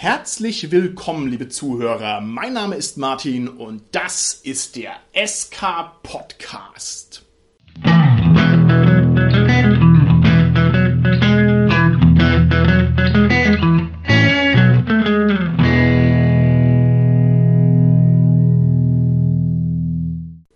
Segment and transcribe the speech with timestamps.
[0.00, 2.20] Herzlich willkommen, liebe Zuhörer.
[2.20, 7.26] Mein Name ist Martin und das ist der SK Podcast.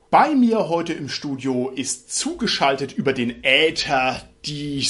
[0.08, 4.84] Bei mir heute im Studio ist zugeschaltet über den Äther die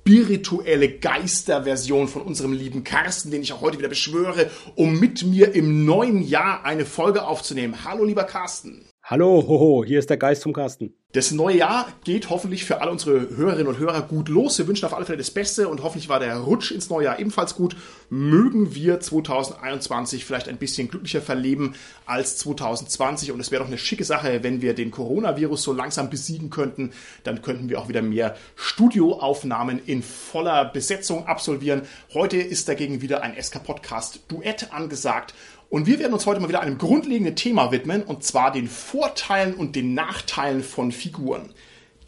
[0.00, 5.54] spirituelle Geisterversion von unserem lieben Carsten, den ich auch heute wieder beschwöre, um mit mir
[5.54, 7.84] im neuen Jahr eine Folge aufzunehmen.
[7.84, 8.89] Hallo, lieber Carsten.
[9.10, 10.94] Hallo, hoho, hier ist der Geist vom Carsten.
[11.14, 14.56] Das neue Jahr geht hoffentlich für alle unsere Hörerinnen und Hörer gut los.
[14.56, 17.18] Wir wünschen auf alle Fälle das Beste und hoffentlich war der Rutsch ins neue Jahr
[17.18, 17.74] ebenfalls gut.
[18.08, 21.74] Mögen wir 2021 vielleicht ein bisschen glücklicher verleben
[22.06, 26.08] als 2020 und es wäre doch eine schicke Sache, wenn wir den Coronavirus so langsam
[26.08, 26.92] besiegen könnten.
[27.24, 31.82] Dann könnten wir auch wieder mehr Studioaufnahmen in voller Besetzung absolvieren.
[32.14, 35.34] Heute ist dagegen wieder ein SK Podcast Duett angesagt
[35.70, 39.54] und wir werden uns heute mal wieder einem grundlegenden Thema widmen, und zwar den Vorteilen
[39.54, 41.54] und den Nachteilen von Figuren.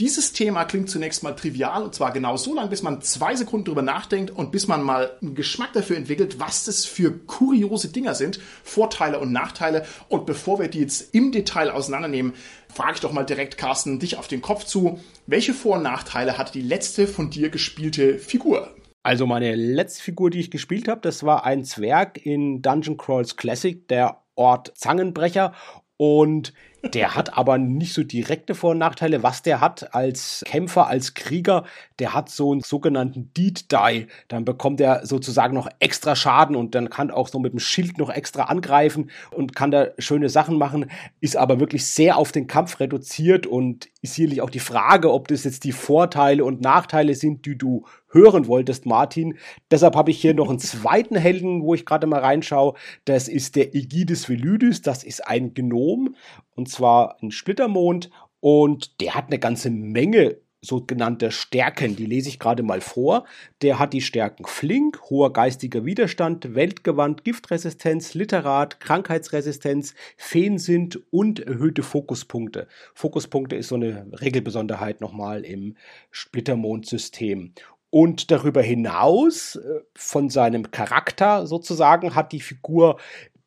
[0.01, 3.67] Dieses Thema klingt zunächst mal trivial, und zwar genau so lange, bis man zwei Sekunden
[3.67, 8.17] drüber nachdenkt und bis man mal einen Geschmack dafür entwickelt, was das für kuriose Dinger
[8.17, 9.87] sind, Vorteile und Nachteile.
[10.09, 12.33] Und bevor wir die jetzt im Detail auseinandernehmen,
[12.75, 14.99] frage ich doch mal direkt, Carsten, dich auf den Kopf zu.
[15.29, 18.75] Welche Vor- und Nachteile hat die letzte von dir gespielte Figur?
[19.03, 23.37] Also meine letzte Figur, die ich gespielt habe, das war ein Zwerg in Dungeon Crawls
[23.37, 25.53] Classic, der Ort Zangenbrecher.
[25.97, 29.23] Und der hat aber nicht so direkte Vor- und Nachteile.
[29.23, 31.65] Was der hat als Kämpfer, als Krieger,
[31.99, 34.07] der hat so einen sogenannten Deed Die.
[34.29, 37.99] Dann bekommt er sozusagen noch extra Schaden und dann kann auch so mit dem Schild
[37.99, 40.91] noch extra angreifen und kann da schöne Sachen machen.
[41.21, 45.29] Ist aber wirklich sehr auf den Kampf reduziert und ist sicherlich auch die Frage, ob
[45.29, 49.39] das jetzt die Vorteile und Nachteile sind, die du hören wolltest, Martin.
[49.71, 52.75] Deshalb habe ich hier noch einen zweiten Helden, wo ich gerade mal reinschaue.
[53.05, 54.83] Das ist der Aegides Velydis.
[54.83, 56.17] Das ist ein Gnom
[56.55, 58.11] und zwar ein Splittermond.
[58.41, 63.27] Und der hat eine ganze Menge sogenannte Stärken, die lese ich gerade mal vor.
[63.63, 71.83] Der hat die Stärken Flink, hoher geistiger Widerstand, Weltgewandt, Giftresistenz, Literat, Krankheitsresistenz, Feensint und erhöhte
[71.83, 72.69] Fokuspunkte.
[72.95, 75.77] Fokuspunkte ist so eine Regelbesonderheit nochmal im
[76.13, 77.55] Splittermond-System.
[77.91, 82.99] Und darüber hinaus, äh, von seinem Charakter sozusagen, hat die Figur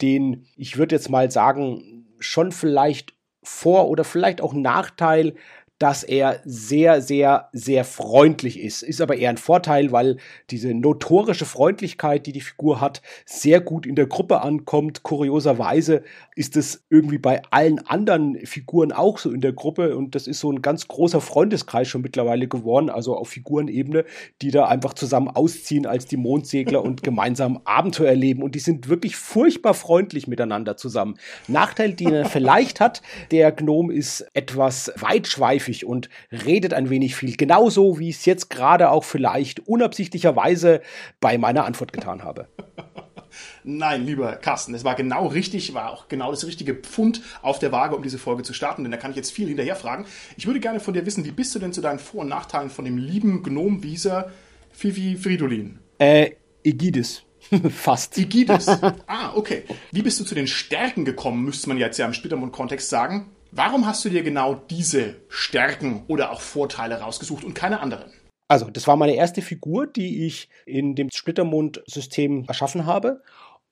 [0.01, 3.14] den, ich würde jetzt mal sagen, schon vielleicht
[3.45, 5.35] Vor- oder vielleicht auch Nachteil
[5.77, 8.81] dass er sehr, sehr, sehr freundlich ist.
[8.81, 10.17] Ist aber eher ein Vorteil, weil
[10.49, 15.03] diese notorische Freundlichkeit, die die Figur hat, sehr gut in der Gruppe ankommt.
[15.03, 16.03] Kurioserweise
[16.35, 20.39] ist es irgendwie bei allen anderen Figuren auch so in der Gruppe und das ist
[20.39, 24.05] so ein ganz großer Freundeskreis schon mittlerweile geworden, also auf Figurenebene,
[24.41, 28.87] die da einfach zusammen ausziehen als die Mondsegler und gemeinsam Abenteuer erleben und die sind
[28.87, 31.15] wirklich furchtbar freundlich miteinander zusammen.
[31.49, 37.15] Nachteil, den er vielleicht hat, der Gnome ist etwas weitschweifig häufig und redet ein wenig
[37.15, 37.35] viel.
[37.35, 40.81] Genauso wie ich es jetzt gerade auch vielleicht unabsichtlicherweise
[41.19, 42.47] bei meiner Antwort getan habe.
[43.63, 47.71] Nein, lieber Carsten, es war genau richtig, war auch genau das richtige Pfund auf der
[47.71, 50.05] Waage, um diese Folge zu starten, denn da kann ich jetzt viel hinterher fragen.
[50.37, 52.69] Ich würde gerne von dir wissen, wie bist du denn zu deinen Vor- und Nachteilen
[52.69, 54.31] von dem lieben Gnom-Wieser
[54.71, 55.79] Fifi Fridolin?
[55.97, 56.31] Äh,
[56.63, 57.23] Egidis.
[57.69, 58.17] Fast.
[58.17, 58.67] Igidis.
[59.07, 59.63] Ah, okay.
[59.91, 63.34] Wie bist du zu den Stärken gekommen, müsste man jetzt ja im Splittermund-Kontext sagen.
[63.57, 68.11] Warum hast du dir genau diese Stärken oder auch Vorteile rausgesucht und keine anderen?
[68.49, 73.23] Also, das war meine erste Figur, die ich in dem Splittermond-System erschaffen habe.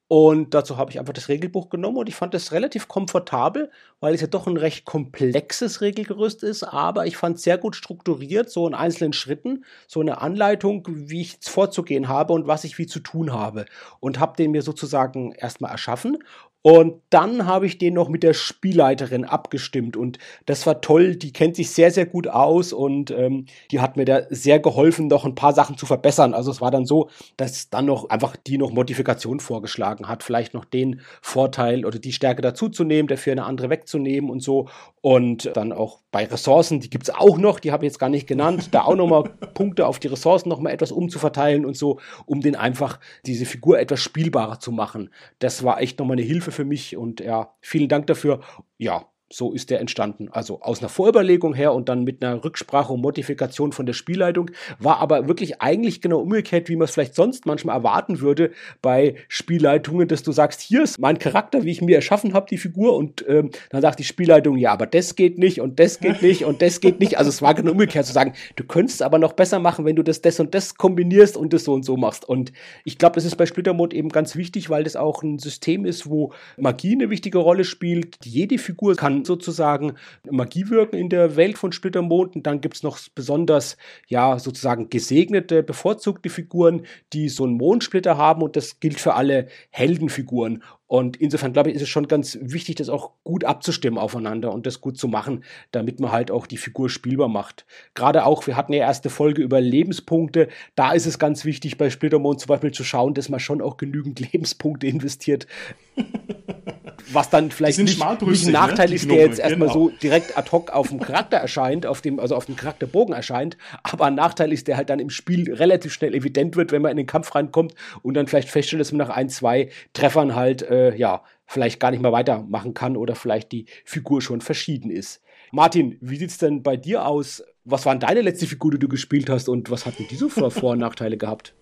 [0.07, 4.13] Und dazu habe ich einfach das Regelbuch genommen und ich fand es relativ komfortabel, weil
[4.13, 8.49] es ja doch ein recht komplexes Regelgerüst ist, aber ich fand es sehr gut strukturiert,
[8.49, 12.85] so in einzelnen Schritten, so eine Anleitung, wie ich vorzugehen habe und was ich wie
[12.85, 13.65] zu tun habe.
[13.99, 16.19] Und habe den mir sozusagen erstmal erschaffen
[16.63, 21.17] und dann habe ich den noch mit der Spielleiterin abgestimmt und das war toll.
[21.17, 25.07] Die kennt sich sehr, sehr gut aus und ähm, die hat mir da sehr geholfen,
[25.07, 26.33] noch ein paar Sachen zu verbessern.
[26.33, 30.53] Also es war dann so, dass dann noch einfach die noch Modifikation vorgeschlagen hat, vielleicht
[30.53, 34.69] noch den Vorteil oder die Stärke dazuzunehmen, dafür eine andere wegzunehmen und so.
[35.01, 38.25] Und dann auch bei Ressourcen, die gibt's auch noch, die habe ich jetzt gar nicht
[38.25, 39.23] genannt, da auch nochmal
[39.53, 43.99] Punkte auf die Ressourcen nochmal etwas umzuverteilen und so, um den einfach diese Figur etwas
[43.99, 45.09] spielbarer zu machen.
[45.39, 48.41] Das war echt nochmal eine Hilfe für mich und ja, vielen Dank dafür.
[48.77, 50.29] Ja, so ist der entstanden.
[50.31, 54.51] Also aus einer Vorüberlegung her und dann mit einer Rücksprache und Modifikation von der Spielleitung,
[54.79, 58.51] war aber wirklich eigentlich genau umgekehrt, wie man es vielleicht sonst manchmal erwarten würde
[58.81, 62.57] bei Spielleitungen, dass du sagst, hier ist mein Charakter, wie ich mir erschaffen habe, die
[62.57, 66.21] Figur, und ähm, dann sagt die Spielleitung, ja, aber das geht nicht und das geht
[66.21, 67.17] nicht und das geht nicht.
[67.17, 70.03] Also es war genau umgekehrt zu sagen, du könntest aber noch besser machen, wenn du
[70.03, 72.27] das, das und das kombinierst und das so und so machst.
[72.27, 72.51] Und
[72.83, 76.09] ich glaube, das ist bei Splittermond eben ganz wichtig, weil das auch ein System ist,
[76.09, 78.17] wo Magie eine wichtige Rolle spielt.
[78.23, 79.93] Jede Figur kann sozusagen
[80.29, 82.35] Magie wirken in der Welt von Splittermond.
[82.35, 83.77] Und dann gibt es noch besonders,
[84.07, 88.41] ja, sozusagen gesegnete, bevorzugte Figuren, die so einen Mondsplitter haben.
[88.41, 90.63] Und das gilt für alle Heldenfiguren.
[90.93, 94.67] Und insofern glaube ich, ist es schon ganz wichtig, das auch gut abzustimmen aufeinander und
[94.67, 97.65] das gut zu machen, damit man halt auch die Figur spielbar macht.
[97.95, 100.49] Gerade auch, wir hatten ja erste Folge über Lebenspunkte.
[100.75, 103.77] Da ist es ganz wichtig, bei Splittermond zum Beispiel zu schauen, dass man schon auch
[103.77, 105.47] genügend Lebenspunkte investiert.
[107.11, 108.51] was dann vielleicht nicht, nicht, ein ne?
[108.51, 108.95] Nachteil ne?
[108.95, 109.89] ist, der jetzt erstmal genau.
[109.89, 113.57] so direkt ad hoc auf dem Charakter erscheint, auf dem, also auf dem Charakterbogen erscheint,
[113.83, 116.91] aber ein Nachteil ist, der halt dann im Spiel relativ schnell evident wird, wenn man
[116.91, 120.61] in den Kampf reinkommt und dann vielleicht feststellt, dass man nach ein, zwei Treffern halt,
[120.63, 125.21] äh, ja, vielleicht gar nicht mehr weitermachen kann oder vielleicht die Figur schon verschieden ist.
[125.51, 127.43] Martin, wie sieht's denn bei dir aus?
[127.63, 130.51] Was waren deine letzte Figur, die du gespielt hast und was hatten die so Vor-,
[130.51, 131.53] Vor und Nachteile gehabt?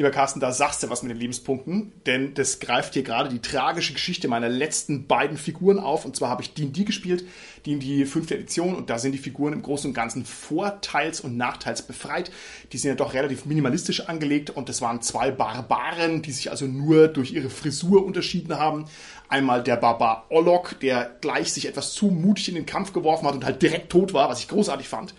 [0.00, 3.42] Lieber Carsten, da sagst du was mit den Lebenspunkten, denn das greift hier gerade die
[3.42, 6.06] tragische Geschichte meiner letzten beiden Figuren auf.
[6.06, 7.26] Und zwar habe ich D&D gespielt,
[7.66, 8.30] D&D 5.
[8.30, 12.30] Edition, und da sind die Figuren im Großen und Ganzen vorteils- und nachteilsbefreit.
[12.72, 16.64] Die sind ja doch relativ minimalistisch angelegt und das waren zwei Barbaren, die sich also
[16.64, 18.86] nur durch ihre Frisur unterschieden haben.
[19.28, 23.34] Einmal der Barbar Olok, der gleich sich etwas zu mutig in den Kampf geworfen hat
[23.34, 25.12] und halt direkt tot war, was ich großartig fand.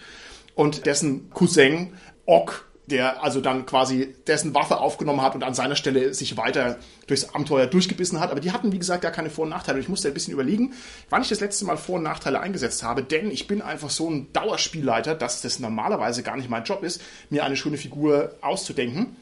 [0.56, 1.94] Und dessen Cousin
[2.26, 6.78] Ok, der also dann quasi dessen Waffe aufgenommen hat und an seiner Stelle sich weiter
[7.08, 8.32] durchs Abenteuer durchgebissen hat.
[8.32, 9.80] Aber die hatten, wie gesagt, gar keine Vor- und Nachteile.
[9.80, 10.74] Ich musste ein bisschen überlegen,
[11.10, 14.10] wann ich das letzte Mal Vor- und Nachteile eingesetzt habe, denn ich bin einfach so
[14.10, 19.16] ein Dauerspielleiter, dass das normalerweise gar nicht mein Job ist, mir eine schöne Figur auszudenken.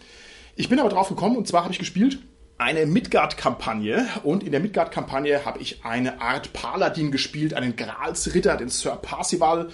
[0.56, 2.19] Ich bin aber drauf gekommen und zwar habe ich gespielt
[2.59, 8.67] eine Midgard-Kampagne und in der Midgard-Kampagne habe ich eine Art Paladin gespielt, einen Gralsritter, den
[8.67, 9.69] Sir Parsival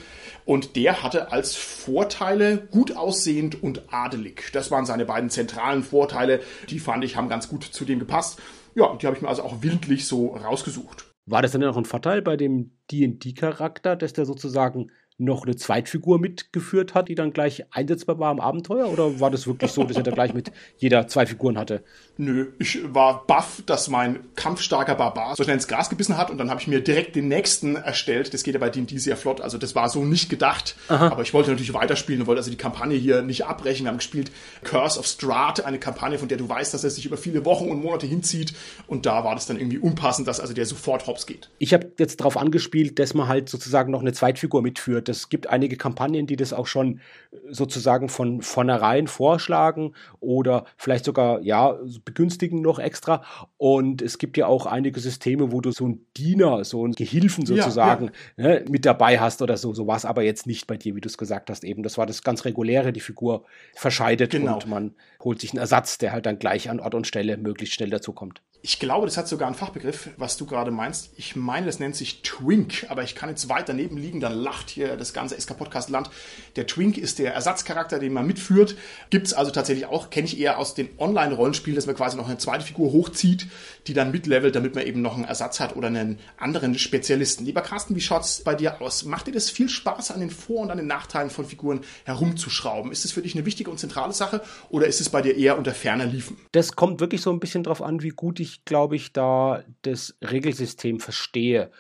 [0.45, 4.51] und der hatte als Vorteile gut aussehend und adelig.
[4.53, 8.39] Das waren seine beiden zentralen Vorteile, die fand ich haben ganz gut zu dem gepasst.
[8.75, 11.11] Ja, die habe ich mir also auch willentlich so rausgesucht.
[11.25, 16.19] War das dann noch ein Vorteil bei dem D&D-Charakter, dass der sozusagen noch eine Zweitfigur
[16.19, 18.89] mitgeführt hat, die dann gleich einsetzbar war im Abenteuer?
[18.89, 21.83] Oder war das wirklich so, dass er da gleich mit jeder zwei Figuren hatte?
[22.17, 26.38] Nö, ich war baff, dass mein kampfstarker Barbar so schnell ins Gras gebissen hat und
[26.38, 28.33] dann habe ich mir direkt den nächsten erstellt.
[28.33, 30.75] Das geht ja bei D&D sehr flott, also das war so nicht gedacht.
[30.89, 31.07] Aha.
[31.09, 33.85] Aber ich wollte natürlich weiterspielen und wollte also die Kampagne hier nicht abbrechen.
[33.85, 34.31] Wir haben gespielt
[34.63, 37.69] Curse of Strahd, eine Kampagne, von der du weißt, dass er sich über viele Wochen
[37.69, 38.53] und Monate hinzieht
[38.88, 41.50] und da war das dann irgendwie unpassend, dass also der sofort hops geht.
[41.59, 45.48] Ich habe jetzt darauf angespielt, dass man halt sozusagen noch eine Zweitfigur mitführt es gibt
[45.48, 47.00] einige Kampagnen, die das auch schon
[47.31, 53.24] äh, sozusagen von vornherein vorschlagen oder vielleicht sogar, ja, begünstigen noch extra.
[53.57, 57.46] Und es gibt ja auch einige Systeme, wo du so einen Diener, so einen Gehilfen
[57.46, 58.60] sozusagen ja, ja.
[58.60, 59.74] Ne, mit dabei hast oder so.
[59.74, 61.84] So war es aber jetzt nicht bei dir, wie du es gesagt hast eben.
[61.84, 64.56] Das war das ganz reguläre, die Figur verscheidet genau.
[64.56, 67.75] und man holt sich einen Ersatz, der halt dann gleich an Ort und Stelle möglichst
[67.75, 68.42] schnell dazukommt.
[68.67, 71.12] Ich glaube, das hat sogar einen Fachbegriff, was du gerade meinst.
[71.17, 74.71] Ich meine, das nennt sich Twink, aber ich kann jetzt weit daneben liegen, dann lacht
[74.71, 76.09] hier das ganze SK-Podcast-Land.
[76.56, 78.75] Der Twink ist der Ersatzcharakter, den man mitführt.
[79.12, 82.27] Gibt es also tatsächlich auch, kenne ich eher aus den Online-Rollenspielen, dass man quasi noch
[82.27, 83.45] eine zweite Figur hochzieht,
[83.85, 87.45] die dann mitlevelt, damit man eben noch einen Ersatz hat oder einen anderen Spezialisten.
[87.45, 89.06] Lieber Carsten, wie schaut's bei dir aus?
[89.06, 92.91] Macht dir das viel Spaß, an den Vor- und an den Nachteilen von Figuren herumzuschrauben?
[92.91, 94.41] Ist es für dich eine wichtige und zentrale Sache
[94.71, 96.38] oder ist es bei dir eher unter ferner Liefen?
[96.51, 100.18] Das kommt wirklich so ein bisschen drauf an, wie gut ich glaube ich, da das
[100.21, 101.71] Regelsystem verstehe.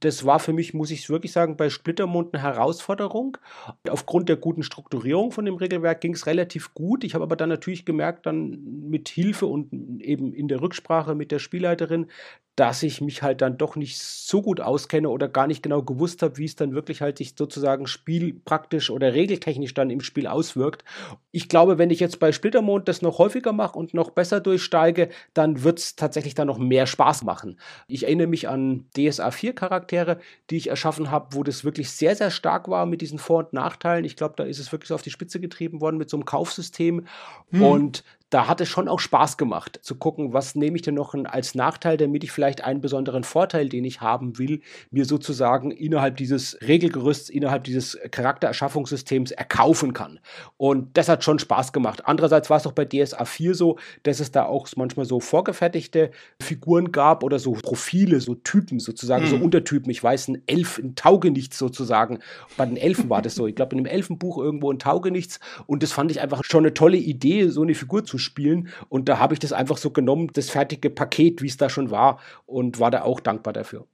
[0.00, 3.38] Das war für mich, muss ich wirklich sagen, bei Splittermund eine Herausforderung.
[3.88, 7.02] Aufgrund der guten Strukturierung von dem Regelwerk ging es relativ gut.
[7.02, 11.32] Ich habe aber dann natürlich gemerkt, dann mit Hilfe und eben in der Rücksprache mit
[11.32, 12.06] der Spielleiterin,
[12.58, 16.22] dass ich mich halt dann doch nicht so gut auskenne oder gar nicht genau gewusst
[16.22, 20.82] habe, wie es dann wirklich halt sich sozusagen spielpraktisch oder regeltechnisch dann im Spiel auswirkt.
[21.30, 25.08] Ich glaube, wenn ich jetzt bei Splittermond das noch häufiger mache und noch besser durchsteige,
[25.34, 27.60] dann wird es tatsächlich dann noch mehr Spaß machen.
[27.86, 30.18] Ich erinnere mich an DSA 4 Charaktere,
[30.50, 33.52] die ich erschaffen habe, wo das wirklich sehr, sehr stark war mit diesen Vor- und
[33.52, 34.04] Nachteilen.
[34.04, 36.24] Ich glaube, da ist es wirklich so auf die Spitze getrieben worden mit so einem
[36.24, 37.06] Kaufsystem.
[37.50, 37.62] Hm.
[37.62, 41.14] Und da hat es schon auch Spaß gemacht, zu gucken, was nehme ich denn noch
[41.24, 46.16] als Nachteil, damit ich vielleicht einen besonderen Vorteil, den ich haben will, mir sozusagen innerhalb
[46.16, 50.20] dieses Regelgerüsts, innerhalb dieses Charaktererschaffungssystems erkaufen kann.
[50.58, 52.02] Und das hat schon Spaß gemacht.
[52.04, 56.10] Andererseits war es auch bei DSA 4 so, dass es da auch manchmal so vorgefertigte
[56.40, 59.30] Figuren gab oder so Profile, so Typen sozusagen, mhm.
[59.30, 59.90] so Untertypen.
[59.90, 62.18] Ich weiß, ein Elf, ein Taugenichts sozusagen.
[62.58, 63.46] Bei den Elfen war das so.
[63.46, 65.40] Ich glaube, in einem Elfenbuch irgendwo ein Taugenichts.
[65.66, 68.68] Und das fand ich einfach schon eine tolle Idee, so eine Figur zu spielen.
[68.88, 71.90] Und da habe ich das einfach so genommen, das fertige Paket, wie es da schon
[71.90, 73.86] war, und war da auch dankbar dafür.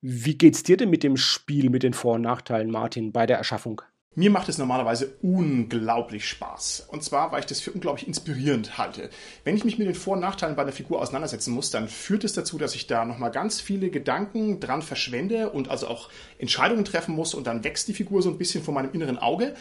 [0.00, 3.38] Wie geht's dir denn mit dem Spiel, mit den Vor- und Nachteilen, Martin, bei der
[3.38, 3.82] Erschaffung?
[4.14, 6.88] Mir macht es normalerweise unglaublich Spaß.
[6.88, 9.08] Und zwar, weil ich das für unglaublich inspirierend halte.
[9.42, 12.22] Wenn ich mich mit den Vor- und Nachteilen bei einer Figur auseinandersetzen muss, dann führt
[12.22, 16.84] es dazu, dass ich da nochmal ganz viele Gedanken dran verschwende und also auch Entscheidungen
[16.84, 19.54] treffen muss und dann wächst die Figur so ein bisschen vor meinem inneren Auge.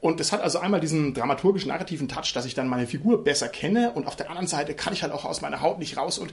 [0.00, 3.48] Und es hat also einmal diesen dramaturgischen, narrativen Touch, dass ich dann meine Figur besser
[3.48, 6.18] kenne und auf der anderen Seite kann ich halt auch aus meiner Haut nicht raus
[6.18, 6.32] und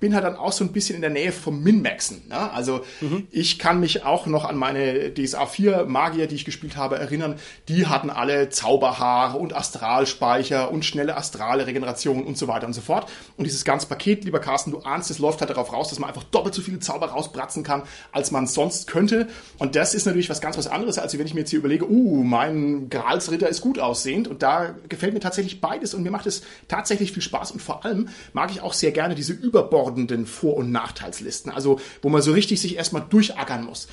[0.00, 2.28] bin halt dann auch so ein bisschen in der Nähe vom Min-Maxen.
[2.28, 2.52] Ne?
[2.52, 3.26] Also mhm.
[3.30, 7.36] ich kann mich auch noch an meine DSA 4 Magier, die ich gespielt habe, erinnern.
[7.68, 12.80] Die hatten alle Zauberhaare und Astralspeicher und schnelle astrale Regeneration und so weiter und so
[12.80, 13.10] fort.
[13.36, 16.08] Und dieses ganze Paket, lieber Carsten, du ahnst, es läuft halt darauf raus, dass man
[16.08, 19.26] einfach doppelt so viele Zauber rausbratzen kann, als man sonst könnte.
[19.58, 21.90] Und das ist natürlich was ganz was anderes, als wenn ich mir jetzt hier überlege,
[21.90, 24.28] uh, mein Gralsritter ist gut aussehend.
[24.28, 27.50] Und da gefällt mir tatsächlich beides und mir macht es tatsächlich viel Spaß.
[27.50, 31.80] Und vor allem mag ich auch sehr gerne diese Überbord überbordenden Vor- und Nachteilslisten, also
[32.02, 33.88] wo man so richtig sich erstmal durchackern muss.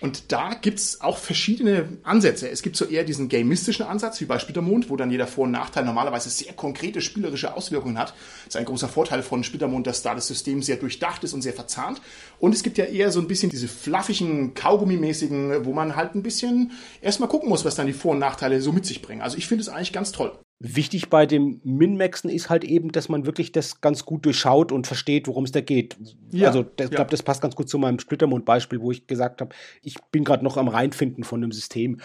[0.00, 2.48] Und da gibt's auch verschiedene Ansätze.
[2.48, 5.50] Es gibt so eher diesen gamistischen Ansatz, wie bei Splittermond, wo dann jeder Vor- und
[5.50, 8.14] Nachteil normalerweise sehr konkrete spielerische Auswirkungen hat.
[8.44, 11.42] Das ist ein großer Vorteil von Splittermond, dass da das System sehr durchdacht ist und
[11.42, 12.00] sehr verzahnt.
[12.38, 16.22] Und es gibt ja eher so ein bisschen diese fluffigen, Kaugummi-mäßigen, wo man halt ein
[16.22, 19.22] bisschen erstmal gucken muss, was dann die Vor- und Nachteile so mit sich bringen.
[19.22, 20.38] Also ich finde es eigentlich ganz toll.
[20.60, 24.88] Wichtig bei dem Min-Maxen ist halt eben, dass man wirklich das ganz gut durchschaut und
[24.88, 25.96] versteht, worum es da geht.
[26.32, 26.88] Ja, also ich ja.
[26.88, 30.42] glaube, das passt ganz gut zu meinem Splittermond-Beispiel, wo ich gesagt habe, ich bin gerade
[30.42, 32.00] noch am Reinfinden von einem System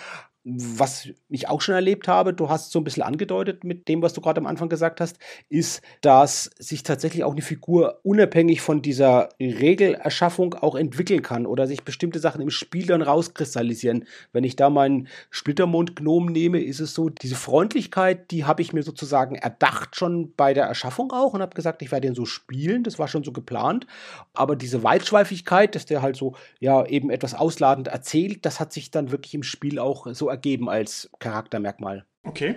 [0.45, 4.11] was ich auch schon erlebt habe, du hast so ein bisschen angedeutet mit dem, was
[4.11, 8.81] du gerade am Anfang gesagt hast, ist, dass sich tatsächlich auch eine Figur unabhängig von
[8.81, 14.05] dieser Regelerschaffung auch entwickeln kann oder sich bestimmte Sachen im Spiel dann rauskristallisieren.
[14.33, 18.83] Wenn ich da meinen Splittermond-Gnom nehme, ist es so, diese Freundlichkeit, die habe ich mir
[18.83, 22.83] sozusagen erdacht schon bei der Erschaffung auch und habe gesagt, ich werde den so spielen,
[22.83, 23.87] das war schon so geplant.
[24.33, 28.91] Aber diese Weitschweifigkeit, dass der halt so, ja, eben etwas ausladend erzählt, das hat sich
[28.91, 32.05] dann wirklich im Spiel auch so ergeben als Charaktermerkmal.
[32.25, 32.55] Okay,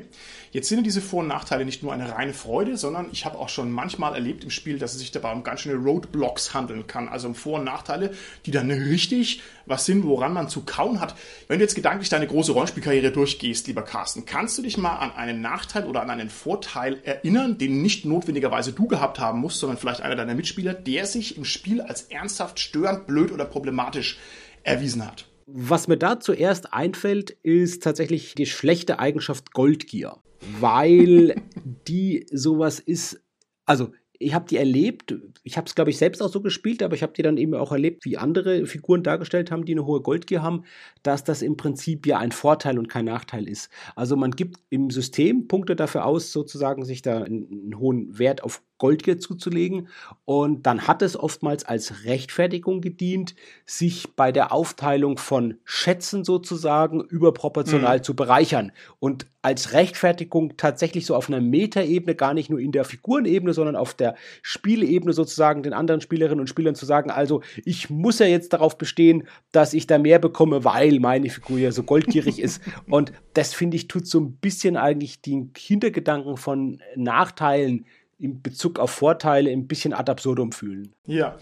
[0.52, 3.48] jetzt sind diese Vor- und Nachteile nicht nur eine reine Freude, sondern ich habe auch
[3.48, 7.08] schon manchmal erlebt im Spiel, dass es sich dabei um ganz schöne Roadblocks handeln kann,
[7.08, 8.14] also um Vor- und Nachteile,
[8.46, 11.16] die dann richtig was sind, woran man zu kauen hat.
[11.48, 15.10] Wenn du jetzt gedanklich deine große Rollenspielkarriere durchgehst, lieber Carsten, kannst du dich mal an
[15.10, 19.78] einen Nachteil oder an einen Vorteil erinnern, den nicht notwendigerweise du gehabt haben musst, sondern
[19.78, 24.16] vielleicht einer deiner Mitspieler, der sich im Spiel als ernsthaft störend, blöd oder problematisch
[24.62, 25.26] erwiesen hat?
[25.46, 30.16] Was mir da zuerst einfällt, ist tatsächlich die schlechte Eigenschaft Goldgier,
[30.58, 31.40] weil
[31.88, 33.20] die sowas ist,
[33.64, 36.94] also ich habe die erlebt, ich habe es glaube ich selbst auch so gespielt, aber
[36.94, 40.00] ich habe die dann eben auch erlebt, wie andere Figuren dargestellt haben, die eine hohe
[40.00, 40.64] Goldgier haben,
[41.02, 43.70] dass das im Prinzip ja ein Vorteil und kein Nachteil ist.
[43.94, 48.42] Also man gibt im System Punkte dafür aus, sozusagen sich da einen, einen hohen Wert
[48.42, 49.88] auf Goldgier zuzulegen.
[50.24, 57.00] Und dann hat es oftmals als Rechtfertigung gedient, sich bei der Aufteilung von Schätzen sozusagen
[57.00, 58.02] überproportional mhm.
[58.02, 58.72] zu bereichern.
[58.98, 63.76] Und als Rechtfertigung tatsächlich so auf einer Metaebene, gar nicht nur in der Figurenebene, sondern
[63.76, 68.26] auf der Spielebene sozusagen den anderen Spielerinnen und Spielern zu sagen, also ich muss ja
[68.26, 72.60] jetzt darauf bestehen, dass ich da mehr bekomme, weil meine Figur ja so goldgierig ist.
[72.90, 77.86] Und das finde ich tut so ein bisschen eigentlich den Hintergedanken von Nachteilen
[78.18, 80.92] in Bezug auf Vorteile ein bisschen ad absurdum fühlen.
[81.06, 81.36] Ja.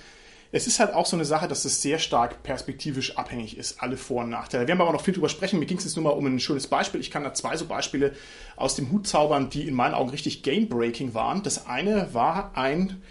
[0.52, 3.96] Es ist halt auch so eine Sache, dass es sehr stark perspektivisch abhängig ist, alle
[3.96, 4.62] Vor- und Nachteile.
[4.62, 5.58] Wir werden aber noch viel drüber sprechen.
[5.58, 7.00] Mir ging es jetzt nur mal um ein schönes Beispiel.
[7.00, 8.12] Ich kann da zwei so Beispiele
[8.54, 11.42] aus dem Hut zaubern, die in meinen Augen richtig game-breaking waren.
[11.42, 13.02] Das eine war ein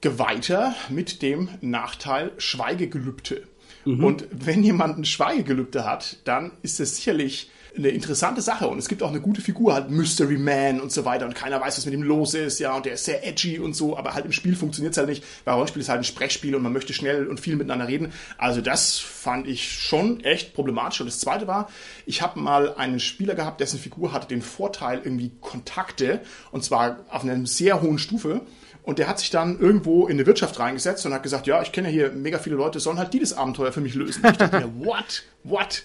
[0.00, 3.44] Geweihter mit dem Nachteil Schweigegelübde.
[3.84, 4.02] Mhm.
[4.02, 8.88] Und wenn jemand ein Schweigegelübde hat, dann ist es sicherlich eine interessante Sache und es
[8.88, 11.84] gibt auch eine gute Figur, halt Mystery Man und so weiter und keiner weiß, was
[11.84, 14.32] mit ihm los ist, ja, und der ist sehr edgy und so, aber halt im
[14.32, 17.26] Spiel funktioniert es halt nicht, weil Rollenspiel ist halt ein Sprechspiel und man möchte schnell
[17.26, 18.12] und viel miteinander reden.
[18.36, 21.00] Also das fand ich schon echt problematisch.
[21.00, 21.68] Und das zweite war,
[22.06, 26.20] ich habe mal einen Spieler gehabt, dessen Figur hatte den Vorteil irgendwie Kontakte
[26.50, 28.42] und zwar auf einer sehr hohen Stufe
[28.88, 31.72] und der hat sich dann irgendwo in eine Wirtschaft reingesetzt und hat gesagt, ja, ich
[31.72, 34.24] kenne hier mega viele Leute, sollen halt die das Abenteuer für mich lösen.
[34.24, 35.24] Und ich dachte mir, what?
[35.44, 35.82] What?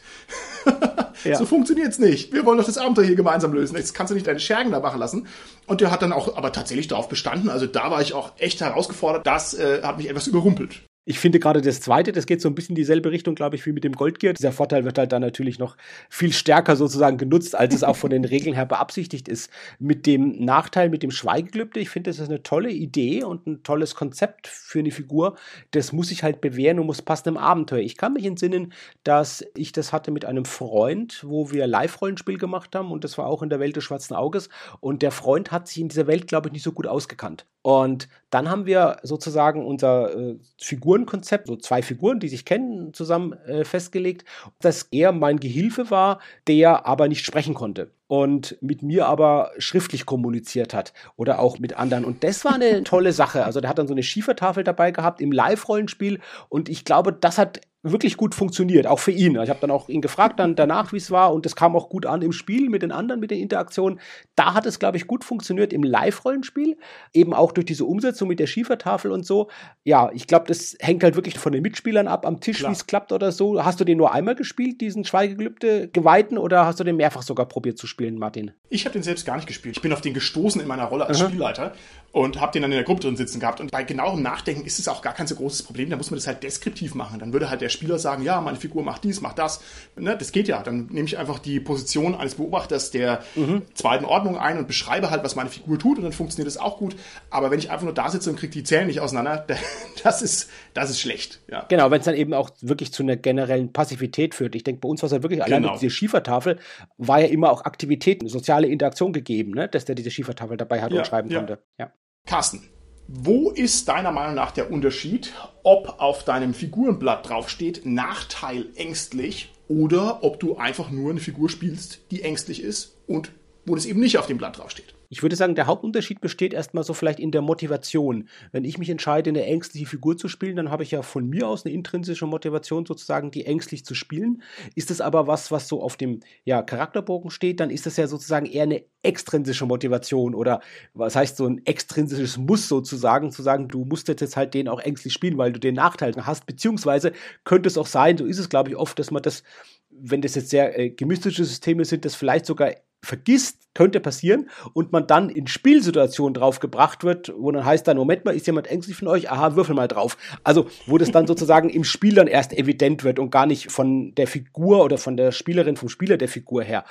[1.23, 1.37] Ja.
[1.37, 2.33] so funktioniert's nicht.
[2.33, 3.75] Wir wollen doch das Abenteuer hier gemeinsam lösen.
[3.75, 5.27] Jetzt kannst du nicht deine Schergen da machen lassen.
[5.65, 7.49] Und der hat dann auch aber tatsächlich darauf bestanden.
[7.49, 9.25] Also da war ich auch echt herausgefordert.
[9.25, 10.81] Das äh, hat mich etwas überrumpelt.
[11.05, 13.65] Ich finde gerade das zweite, das geht so ein bisschen in dieselbe Richtung, glaube ich,
[13.65, 14.31] wie mit dem Goldgear.
[14.33, 15.75] Dieser Vorteil wird halt dann natürlich noch
[16.09, 19.51] viel stärker sozusagen genutzt, als es auch von den Regeln her beabsichtigt ist.
[19.79, 23.63] Mit dem Nachteil, mit dem Schweigegelübde, ich finde, das ist eine tolle Idee und ein
[23.63, 25.35] tolles Konzept für eine Figur.
[25.71, 27.81] Das muss ich halt bewähren und muss passen im Abenteuer.
[27.81, 28.71] Ich kann mich entsinnen,
[29.03, 33.27] dass ich das hatte mit einem Freund, wo wir Live-Rollenspiel gemacht haben und das war
[33.27, 34.47] auch in der Welt des schwarzen Auges.
[34.79, 37.45] Und der Freund hat sich in dieser Welt, glaube ich, nicht so gut ausgekannt.
[37.63, 43.33] Und dann haben wir sozusagen unser äh, Figurenkonzept, so zwei Figuren, die sich kennen, zusammen
[43.47, 44.25] äh, festgelegt,
[44.59, 50.05] dass er mein Gehilfe war, der aber nicht sprechen konnte und mit mir aber schriftlich
[50.05, 52.03] kommuniziert hat oder auch mit anderen.
[52.03, 53.45] Und das war eine tolle Sache.
[53.45, 57.37] Also der hat dann so eine Schiefertafel dabei gehabt im Live-Rollenspiel und ich glaube, das
[57.37, 59.35] hat wirklich gut funktioniert, auch für ihn.
[59.41, 61.89] Ich habe dann auch ihn gefragt dann danach, wie es war und es kam auch
[61.89, 63.99] gut an im Spiel mit den anderen, mit den Interaktionen.
[64.35, 66.77] Da hat es, glaube ich, gut funktioniert im Live-Rollenspiel,
[67.13, 69.49] eben auch durch diese Umsetzung mit der Schiefertafel und so.
[69.83, 72.87] Ja, ich glaube, das hängt halt wirklich von den Mitspielern ab am Tisch, wie es
[72.87, 73.63] klappt oder so.
[73.63, 77.47] Hast du den nur einmal gespielt, diesen Schweigegelübde Geweihten, oder hast du den mehrfach sogar
[77.47, 78.51] probiert zu spielen, Martin?
[78.73, 79.75] Ich habe den selbst gar nicht gespielt.
[79.75, 81.27] Ich bin auf den gestoßen in meiner Rolle als mhm.
[81.27, 81.73] Spielleiter
[82.13, 83.59] und habe den dann in der Gruppe drin sitzen gehabt.
[83.59, 85.89] Und bei genauem Nachdenken ist es auch gar kein so großes Problem.
[85.89, 87.19] Da muss man das halt deskriptiv machen.
[87.19, 89.61] Dann würde halt der Spieler sagen, ja, meine Figur macht dies, macht das.
[89.95, 90.61] Ne, das geht ja.
[90.61, 93.63] Dann nehme ich einfach die Position eines Beobachters der mhm.
[93.73, 96.77] zweiten Ordnung ein und beschreibe halt, was meine Figur tut und dann funktioniert das auch
[96.77, 96.95] gut.
[97.31, 99.45] Aber wenn ich einfach nur da sitze und kriege die Zähne nicht auseinander,
[100.03, 101.41] das ist, das ist schlecht.
[101.49, 101.65] Ja.
[101.69, 104.53] Genau, wenn es dann eben auch wirklich zu einer generellen Passivität führt.
[104.53, 105.67] Ich denke, bei uns war es ja wirklich genau.
[105.69, 106.59] allein diese Schiefertafel,
[106.99, 109.67] war ja immer auch Aktivität, soziale Interaktion gegeben, ne?
[109.67, 111.37] dass der diese Schiefertafel dabei hat ja, und schreiben ja.
[111.39, 111.63] konnte.
[111.79, 111.91] Ja.
[112.27, 112.63] Carsten,
[113.07, 120.23] wo ist deiner Meinung nach der Unterschied, ob auf deinem Figurenblatt draufsteht Nachteil ängstlich oder
[120.23, 123.31] ob du einfach nur eine Figur spielst, die ängstlich ist und
[123.65, 124.93] wo das eben nicht auf dem Blatt draufsteht?
[125.13, 128.27] Ich würde sagen, der Hauptunterschied besteht erstmal so vielleicht in der Motivation.
[128.51, 131.47] Wenn ich mich entscheide, eine ängstliche Figur zu spielen, dann habe ich ja von mir
[131.47, 134.41] aus eine intrinsische Motivation, sozusagen die ängstlich zu spielen.
[134.73, 138.07] Ist es aber was, was so auf dem ja, Charakterbogen steht, dann ist das ja
[138.07, 140.61] sozusagen eher eine extrinsische Motivation oder
[140.95, 144.79] was heißt so ein extrinsisches Muss sozusagen, zu sagen, du musst jetzt halt den auch
[144.79, 147.11] ängstlich spielen, weil du den Nachteil hast, beziehungsweise
[147.43, 149.43] könnte es auch sein, so ist es glaube ich oft, dass man das,
[149.91, 152.71] wenn das jetzt sehr äh, gemistische Systeme sind, das vielleicht sogar
[153.03, 158.25] vergisst, könnte passieren, und man dann in Spielsituationen draufgebracht wird, wo dann heißt dann, Moment
[158.25, 159.29] mal, ist jemand ängstlich von euch?
[159.29, 160.17] Aha, würfel mal drauf.
[160.43, 164.15] Also, wo das dann sozusagen im Spiel dann erst evident wird und gar nicht von
[164.15, 166.85] der Figur oder von der Spielerin, vom Spieler der Figur her.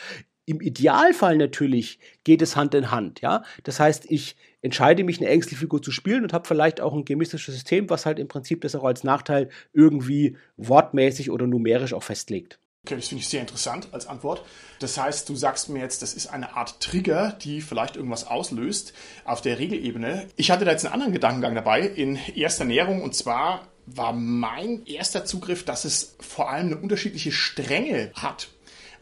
[0.44, 3.44] Im Idealfall natürlich geht es Hand in Hand, ja.
[3.62, 7.04] Das heißt, ich entscheide mich, eine ängstliche Figur zu spielen und habe vielleicht auch ein
[7.04, 12.02] gemistisches System, was halt im Prinzip das auch als Nachteil irgendwie wortmäßig oder numerisch auch
[12.02, 12.58] festlegt.
[12.84, 14.44] Okay, das finde ich sehr interessant als Antwort.
[14.80, 18.92] Das heißt, du sagst mir jetzt, das ist eine Art Trigger, die vielleicht irgendwas auslöst
[19.24, 20.26] auf der Regelebene.
[20.34, 24.84] Ich hatte da jetzt einen anderen Gedankengang dabei in erster Näherung und zwar war mein
[24.84, 28.48] erster Zugriff, dass es vor allem eine unterschiedliche Strenge hat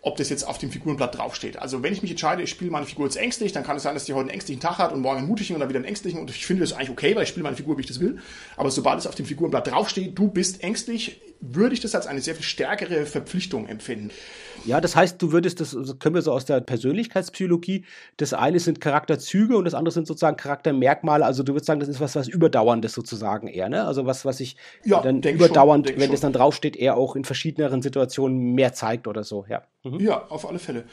[0.03, 1.59] ob das jetzt auf dem Figurenblatt draufsteht.
[1.59, 3.93] Also wenn ich mich entscheide, ich spiele meine Figur jetzt ängstlich, dann kann es sein,
[3.93, 5.85] dass die heute einen ängstlichen Tag hat und morgen einen mutigen und dann wieder einen
[5.85, 8.01] ängstlichen und ich finde das eigentlich okay, weil ich spiele meine Figur, wie ich das
[8.01, 8.19] will.
[8.57, 12.21] Aber sobald es auf dem Figurenblatt draufsteht, du bist ängstlich, würde ich das als eine
[12.21, 14.11] sehr viel stärkere Verpflichtung empfinden.
[14.67, 17.85] Ja, das heißt, du würdest das, das können wir so aus der Persönlichkeitspsychologie,
[18.19, 21.25] das eine sind Charakterzüge und das andere sind sozusagen Charaktermerkmale.
[21.25, 23.87] Also du würdest sagen, das ist was, was Überdauerndes sozusagen eher, ne?
[23.87, 27.25] Also was, was sich ja, dann überdauernd, schon, wenn es dann draufsteht, eher auch in
[27.25, 29.63] verschiedeneren Situationen mehr zeigt oder so, ja.
[29.83, 30.01] Mhm.
[30.01, 30.85] Ja, auf alle Fälle.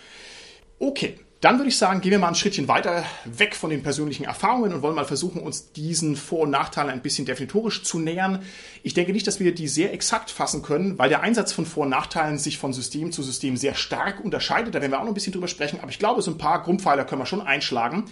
[0.80, 4.24] Okay, dann würde ich sagen, gehen wir mal ein Schrittchen weiter weg von den persönlichen
[4.24, 8.44] Erfahrungen und wollen mal versuchen, uns diesen Vor- und Nachteilen ein bisschen definitorisch zu nähern.
[8.82, 11.84] Ich denke nicht, dass wir die sehr exakt fassen können, weil der Einsatz von Vor-
[11.84, 14.74] und Nachteilen sich von System zu System sehr stark unterscheidet.
[14.74, 16.64] Da werden wir auch noch ein bisschen drüber sprechen, aber ich glaube, so ein paar
[16.64, 18.06] Grundpfeiler können wir schon einschlagen.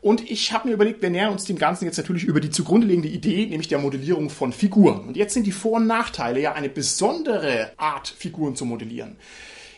[0.00, 2.86] Und ich habe mir überlegt, wir nähern uns dem Ganzen jetzt natürlich über die zugrunde
[2.86, 5.00] liegende Idee, nämlich der Modellierung von Figuren.
[5.00, 9.16] Und jetzt sind die Vor- und Nachteile ja eine besondere Art, Figuren zu modellieren.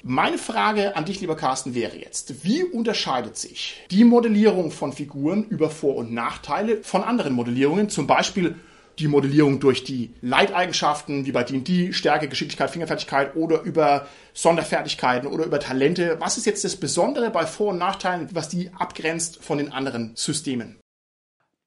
[0.08, 5.42] Meine Frage an dich, lieber Carsten, wäre jetzt, wie unterscheidet sich die Modellierung von Figuren
[5.42, 8.54] über Vor- und Nachteile von anderen Modellierungen, zum Beispiel
[9.00, 15.44] die Modellierung durch die Leiteigenschaften, wie bei D&D, Stärke, Geschicklichkeit, Fingerfertigkeit oder über Sonderfertigkeiten oder
[15.44, 16.18] über Talente.
[16.20, 20.12] Was ist jetzt das Besondere bei Vor- und Nachteilen, was die abgrenzt von den anderen
[20.14, 20.76] Systemen?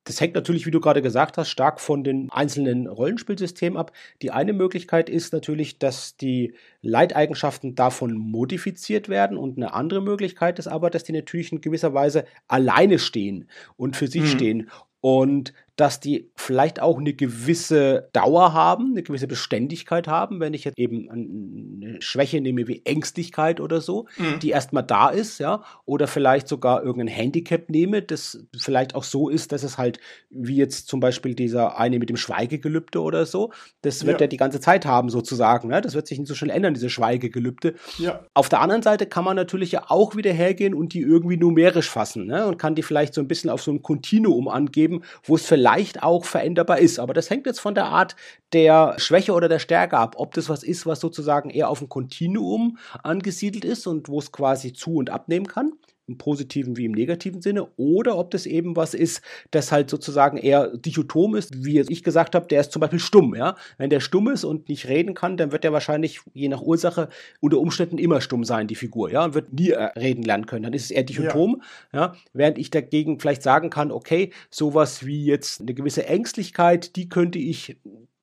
[0.09, 3.91] Das hängt natürlich, wie du gerade gesagt hast, stark von den einzelnen Rollenspielsystemen ab.
[4.23, 10.57] Die eine Möglichkeit ist natürlich, dass die Leiteigenschaften davon modifiziert werden und eine andere Möglichkeit
[10.57, 14.27] ist aber, dass die natürlich in gewisser Weise alleine stehen und für sich mhm.
[14.27, 14.69] stehen.
[14.99, 20.65] Und dass die vielleicht auch eine gewisse Dauer haben, eine gewisse Beständigkeit haben, wenn ich
[20.65, 24.39] jetzt eben eine Schwäche nehme wie Ängstlichkeit oder so, mhm.
[24.39, 29.29] die erstmal da ist, ja, oder vielleicht sogar irgendein Handicap nehme, das vielleicht auch so
[29.29, 33.53] ist, dass es halt, wie jetzt zum Beispiel dieser eine mit dem Schweigegelübde oder so,
[33.81, 34.25] das wird ja.
[34.25, 35.79] er die ganze Zeit haben sozusagen, ne?
[35.79, 37.75] das wird sich nicht so schnell ändern, diese Schweigegelübde.
[37.99, 38.25] Ja.
[38.33, 41.89] Auf der anderen Seite kann man natürlich ja auch wieder hergehen und die irgendwie numerisch
[41.89, 42.47] fassen ne?
[42.47, 45.68] und kann die vielleicht so ein bisschen auf so ein Kontinuum angeben, wo es vielleicht
[46.01, 46.99] auch veränderbar ist.
[46.99, 48.15] Aber das hängt jetzt von der Art
[48.53, 51.89] der Schwäche oder der Stärke ab, ob das was ist, was sozusagen eher auf ein
[51.89, 55.73] Kontinuum angesiedelt ist und wo es quasi zu und abnehmen kann
[56.09, 60.37] im positiven wie im negativen Sinne, oder ob das eben was ist, das halt sozusagen
[60.37, 63.55] eher dichotom ist, wie ich gesagt habe, der ist zum Beispiel stumm, ja.
[63.77, 67.09] Wenn der stumm ist und nicht reden kann, dann wird er wahrscheinlich je nach Ursache
[67.39, 70.63] unter Umständen immer stumm sein, die Figur, ja, und wird nie äh, reden lernen können.
[70.63, 71.61] Dann ist es eher dichotom,
[71.93, 71.99] ja.
[71.99, 72.15] ja.
[72.33, 77.39] Während ich dagegen vielleicht sagen kann, okay, sowas wie jetzt eine gewisse Ängstlichkeit, die könnte
[77.39, 77.77] ich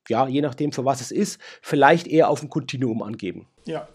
[0.09, 3.47] ja, je nachdem, für was es ist, vielleicht eher auf ein Kontinuum angeben.
[3.65, 3.89] Ja.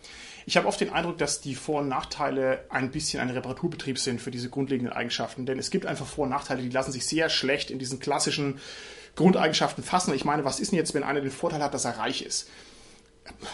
[0.51, 4.19] Ich habe oft den Eindruck, dass die Vor- und Nachteile ein bisschen ein Reparaturbetrieb sind
[4.19, 5.45] für diese grundlegenden Eigenschaften.
[5.45, 8.59] Denn es gibt einfach Vor- und Nachteile, die lassen sich sehr schlecht in diesen klassischen
[9.15, 10.13] Grundeigenschaften fassen.
[10.13, 12.49] Ich meine, was ist denn jetzt, wenn einer den Vorteil hat, dass er reich ist?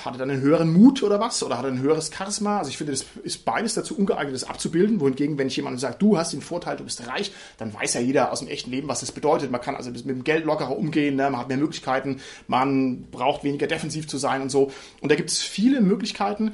[0.03, 1.43] Hat er dann einen höheren Mut oder was?
[1.43, 2.59] Oder hat er ein höheres Charisma?
[2.59, 4.99] Also ich finde, das ist beides dazu ungeeignet, das abzubilden.
[4.99, 8.01] Wohingegen, wenn ich jemandem sage, du hast den Vorteil, du bist reich, dann weiß ja
[8.01, 9.51] jeder aus dem echten Leben, was das bedeutet.
[9.51, 11.29] Man kann also mit dem Geld lockerer umgehen, ne?
[11.29, 14.71] man hat mehr Möglichkeiten, man braucht weniger defensiv zu sein und so.
[15.01, 16.53] Und da gibt es viele Möglichkeiten,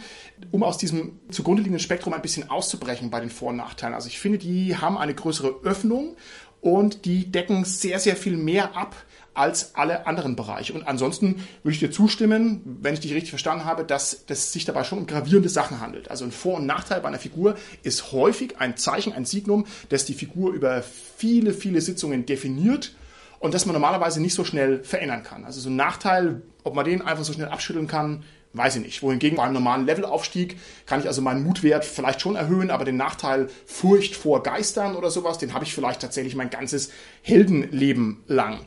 [0.51, 3.93] um aus diesem zugrunde liegenden Spektrum ein bisschen auszubrechen bei den Vor- und Nachteilen.
[3.93, 6.15] Also ich finde, die haben eine größere Öffnung
[6.61, 8.95] und die decken sehr, sehr viel mehr ab,
[9.33, 10.73] als alle anderen Bereiche.
[10.73, 14.65] Und ansonsten würde ich dir zustimmen, wenn ich dich richtig verstanden habe, dass es sich
[14.65, 16.11] dabei schon um gravierende Sachen handelt.
[16.11, 20.05] Also ein Vor- und Nachteil bei einer Figur ist häufig ein Zeichen, ein Signum, das
[20.05, 22.95] die Figur über viele, viele Sitzungen definiert
[23.39, 25.45] und das man normalerweise nicht so schnell verändern kann.
[25.45, 29.03] Also so ein Nachteil, ob man den einfach so schnell abschütteln kann, weiß ich nicht.
[29.03, 32.97] Wohingegen bei einem normalen Levelaufstieg kann ich also meinen Mutwert vielleicht schon erhöhen, aber den
[32.97, 36.91] Nachteil Furcht vor Geistern oder sowas, den habe ich vielleicht tatsächlich mein ganzes
[37.21, 38.59] Heldenleben lang.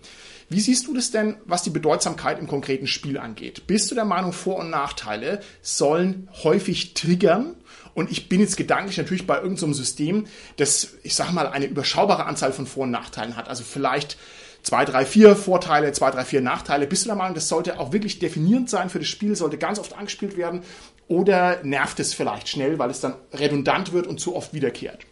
[0.48, 3.66] Wie siehst du das denn, was die Bedeutsamkeit im konkreten Spiel angeht?
[3.66, 7.56] Bist du der Meinung, Vor- und Nachteile sollen häufig triggern?
[7.94, 11.66] Und ich bin jetzt gedanklich natürlich bei irgendeinem so System, das, ich sag mal, eine
[11.66, 13.48] überschaubare Anzahl von Vor- und Nachteilen hat.
[13.48, 14.18] Also vielleicht
[14.62, 16.86] zwei, drei, vier Vorteile, zwei, drei, vier Nachteile.
[16.86, 19.80] Bist du der Meinung, das sollte auch wirklich definierend sein für das Spiel, sollte ganz
[19.80, 20.62] oft angespielt werden?
[21.08, 25.06] Oder nervt es vielleicht schnell, weil es dann redundant wird und zu oft wiederkehrt?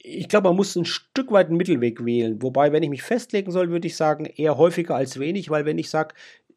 [0.00, 2.40] Ich glaube, man muss ein Stück weit einen Mittelweg wählen.
[2.42, 5.78] Wobei, wenn ich mich festlegen soll, würde ich sagen, eher häufiger als wenig, weil wenn
[5.78, 6.14] ich sage,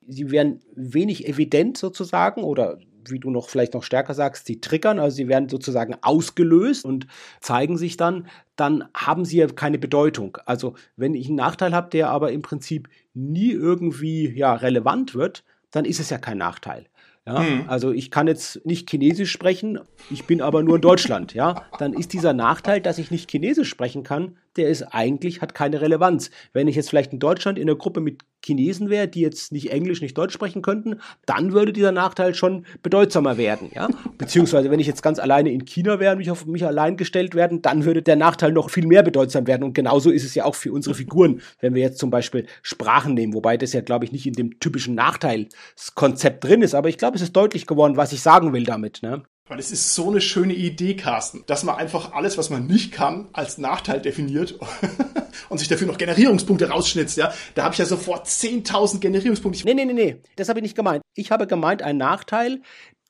[0.07, 2.77] sie werden wenig evident sozusagen oder
[3.07, 7.07] wie du noch vielleicht noch stärker sagst, sie triggern, also sie werden sozusagen ausgelöst und
[7.39, 10.37] zeigen sich dann, dann haben sie ja keine Bedeutung.
[10.45, 15.43] Also wenn ich einen Nachteil habe, der aber im Prinzip nie irgendwie ja relevant wird,
[15.71, 16.85] dann ist es ja kein Nachteil.
[17.27, 17.65] Ja, mhm.
[17.67, 19.79] Also ich kann jetzt nicht Chinesisch sprechen,
[20.09, 21.33] ich bin aber nur in Deutschland.
[21.33, 25.53] Ja, dann ist dieser Nachteil, dass ich nicht Chinesisch sprechen kann, der ist eigentlich, hat
[25.53, 26.31] keine Relevanz.
[26.53, 29.71] Wenn ich jetzt vielleicht in Deutschland in einer Gruppe mit Chinesen wäre, die jetzt nicht
[29.71, 33.87] Englisch, nicht Deutsch sprechen könnten, dann würde dieser Nachteil schon bedeutsamer werden, ja.
[34.17, 37.35] Beziehungsweise, wenn ich jetzt ganz alleine in China wäre und mich auf mich allein gestellt
[37.35, 39.63] werden, dann würde der Nachteil noch viel mehr bedeutsam werden.
[39.63, 43.13] Und genauso ist es ja auch für unsere Figuren, wenn wir jetzt zum Beispiel Sprachen
[43.13, 46.73] nehmen, wobei das ja, glaube ich, nicht in dem typischen Nachteilskonzept drin ist.
[46.73, 49.23] Aber ich glaube, es ist deutlich geworden, was ich sagen will damit, ne?
[49.51, 52.93] Weil es ist so eine schöne Idee, Carsten, dass man einfach alles, was man nicht
[52.93, 54.57] kann, als Nachteil definiert
[55.49, 57.17] und sich dafür noch Generierungspunkte rausschnitzt.
[57.17, 57.33] Ja?
[57.53, 59.65] Da habe ich ja sofort 10.000 Generierungspunkte.
[59.65, 61.01] Nee, nee, nee, nee, das habe ich nicht gemeint.
[61.15, 62.61] Ich habe gemeint, ein Nachteil,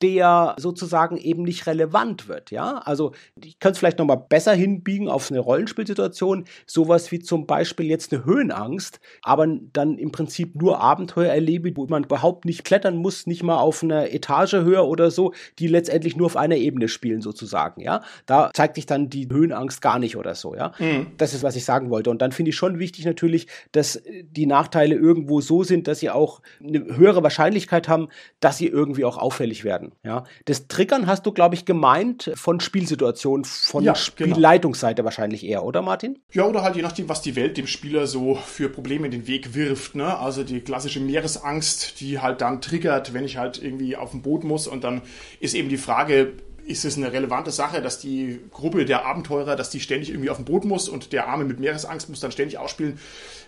[0.02, 2.50] der sozusagen eben nicht relevant wird.
[2.50, 3.12] Ja, also
[3.42, 7.86] ich könnte es vielleicht noch mal besser hinbiegen auf eine Rollenspielsituation, sowas wie zum Beispiel
[7.86, 12.96] jetzt eine Höhenangst, aber dann im Prinzip nur Abenteuer erlebe, wo man überhaupt nicht klettern
[12.96, 16.88] muss, nicht mal auf einer Etage höher oder so, die letztendlich nur auf einer Ebene
[16.88, 17.80] spielen sozusagen.
[17.80, 20.54] Ja, da zeigt sich dann die Höhenangst gar nicht oder so.
[20.54, 21.12] Ja, mhm.
[21.16, 22.10] das ist was ich sagen wollte.
[22.10, 26.10] Und dann finde ich schon wichtig natürlich, dass die Nachteile irgendwo so sind, dass sie
[26.10, 28.08] auch eine höhere Wahrscheinlichkeit haben,
[28.40, 29.91] dass sie irgendwie auch auffällig werden.
[30.04, 33.94] Ja, das Triggern hast du, glaube ich, gemeint von Spielsituationen, von ja.
[33.94, 35.04] Spielleitungsseite genau.
[35.06, 36.18] wahrscheinlich eher, oder Martin?
[36.32, 39.26] Ja, oder halt je nachdem, was die Welt dem Spieler so für Probleme in den
[39.26, 39.94] Weg wirft.
[39.94, 40.18] Ne?
[40.18, 44.44] Also die klassische Meeresangst, die halt dann triggert, wenn ich halt irgendwie auf dem Boot
[44.44, 45.02] muss und dann
[45.40, 46.34] ist eben die Frage,
[46.66, 50.36] ist es eine relevante Sache, dass die Gruppe der Abenteurer, dass die ständig irgendwie auf
[50.36, 52.98] dem Boot muss und der Arme mit Meeresangst muss dann ständig ausspielen,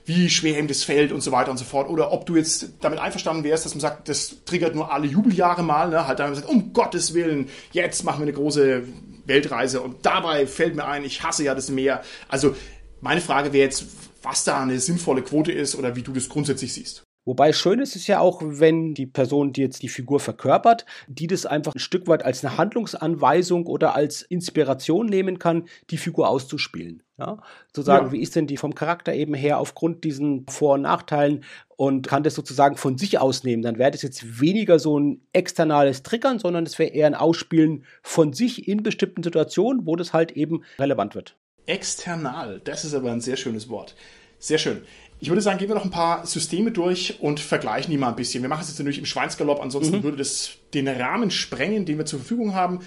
[0.05, 1.88] wie schwer ihm das fällt und so weiter und so fort.
[1.88, 5.62] Oder ob du jetzt damit einverstanden wärst, dass man sagt, das triggert nur alle Jubeljahre
[5.62, 6.07] mal, ne?
[6.07, 8.83] halt dann sagt, um Gottes Willen, jetzt machen wir eine große
[9.27, 12.03] Weltreise und dabei fällt mir ein, ich hasse ja das Meer.
[12.29, 12.55] Also
[13.00, 13.87] meine Frage wäre jetzt,
[14.22, 17.05] was da eine sinnvolle Quote ist oder wie du das grundsätzlich siehst.
[17.24, 21.26] Wobei schön ist es ja auch, wenn die Person, die jetzt die Figur verkörpert, die
[21.26, 26.28] das einfach ein Stück weit als eine Handlungsanweisung oder als Inspiration nehmen kann, die Figur
[26.28, 27.02] auszuspielen.
[27.18, 27.38] Ja?
[27.74, 28.12] Sozusagen, ja.
[28.12, 31.44] wie ist denn die vom Charakter eben her aufgrund diesen Vor- und Nachteilen
[31.76, 33.62] und kann das sozusagen von sich ausnehmen.
[33.62, 37.84] Dann wäre das jetzt weniger so ein externales Triggern, sondern es wäre eher ein Ausspielen
[38.02, 41.37] von sich in bestimmten Situationen, wo das halt eben relevant wird.
[41.66, 43.94] External, das ist aber ein sehr schönes Wort.
[44.38, 44.82] Sehr schön.
[45.24, 48.14] Ich würde sagen, gehen wir noch ein paar Systeme durch und vergleichen die mal ein
[48.14, 48.42] bisschen.
[48.42, 50.02] Wir machen es jetzt natürlich im Schweinsgalopp, ansonsten mhm.
[50.02, 52.80] würde das den Rahmen sprengen, den wir zur Verfügung haben.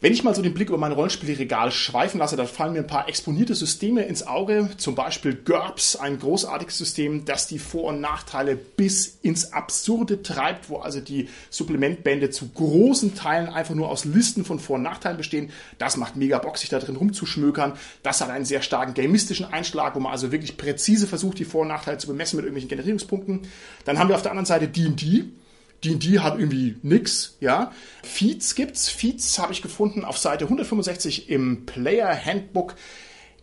[0.00, 2.86] Wenn ich mal so den Blick über mein Rollenspielregal schweifen lasse, dann fallen mir ein
[2.86, 4.70] paar exponierte Systeme ins Auge.
[4.76, 10.70] Zum Beispiel GURPS, ein großartiges System, das die Vor- und Nachteile bis ins Absurde treibt,
[10.70, 15.16] wo also die Supplementbände zu großen Teilen einfach nur aus Listen von Vor- und Nachteilen
[15.16, 15.50] bestehen.
[15.78, 17.72] Das macht mega Bock, sich da drin rumzuschmökern.
[18.04, 21.62] Das hat einen sehr starken gamistischen Einschlag, wo man also wirklich präzise versucht, die Vor-
[21.62, 23.40] und Nachteile zu bemessen mit irgendwelchen Generierungspunkten.
[23.84, 25.24] Dann haben wir auf der anderen Seite D&D
[25.84, 27.72] D&D hat irgendwie nix, ja.
[28.02, 28.88] Feeds gibt's.
[28.88, 32.74] Feeds habe ich gefunden auf Seite 165 im Player Handbook.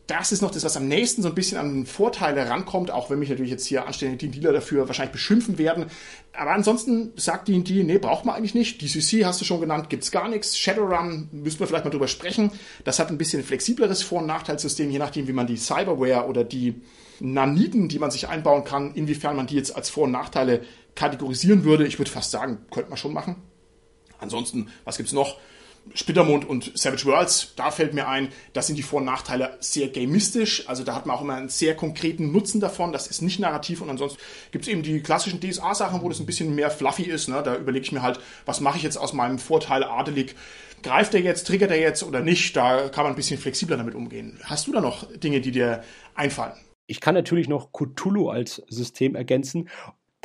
[0.07, 3.17] Das ist noch das, was am nächsten so ein bisschen an Vorteile rankommt, auch wenn
[3.17, 5.87] mich natürlich jetzt hier anständige D&Dealer dafür wahrscheinlich beschimpfen werden.
[6.33, 8.81] Aber ansonsten sagt D&D, nee, braucht man eigentlich nicht.
[8.81, 10.59] DCC hast du schon genannt, gibt's gar nichts.
[10.59, 12.51] Shadowrun, müssen wir vielleicht mal drüber sprechen.
[12.83, 16.43] Das hat ein bisschen flexibleres Vor- und Nachteilssystem, je nachdem, wie man die Cyberware oder
[16.43, 16.75] die
[17.19, 20.61] Naniden, die man sich einbauen kann, inwiefern man die jetzt als Vor- und Nachteile
[20.95, 21.85] kategorisieren würde.
[21.85, 23.41] Ich würde fast sagen, könnte man schon machen.
[24.19, 25.37] Ansonsten, was gibt's noch?
[25.93, 29.87] Splittermond und Savage Worlds, da fällt mir ein, da sind die Vor- und Nachteile sehr
[29.89, 30.67] gamistisch.
[30.67, 32.91] Also da hat man auch immer einen sehr konkreten Nutzen davon.
[32.91, 34.19] Das ist nicht narrativ und ansonsten
[34.51, 37.27] gibt's eben die klassischen DSA-Sachen, wo das ein bisschen mehr fluffy ist.
[37.27, 37.41] Ne?
[37.43, 40.35] Da überlege ich mir halt, was mache ich jetzt aus meinem Vorteil adelig?
[40.81, 42.55] Greift er jetzt, triggert er jetzt oder nicht?
[42.55, 44.39] Da kann man ein bisschen flexibler damit umgehen.
[44.43, 45.83] Hast du da noch Dinge, die dir
[46.15, 46.53] einfallen?
[46.87, 49.69] Ich kann natürlich noch Cthulhu als System ergänzen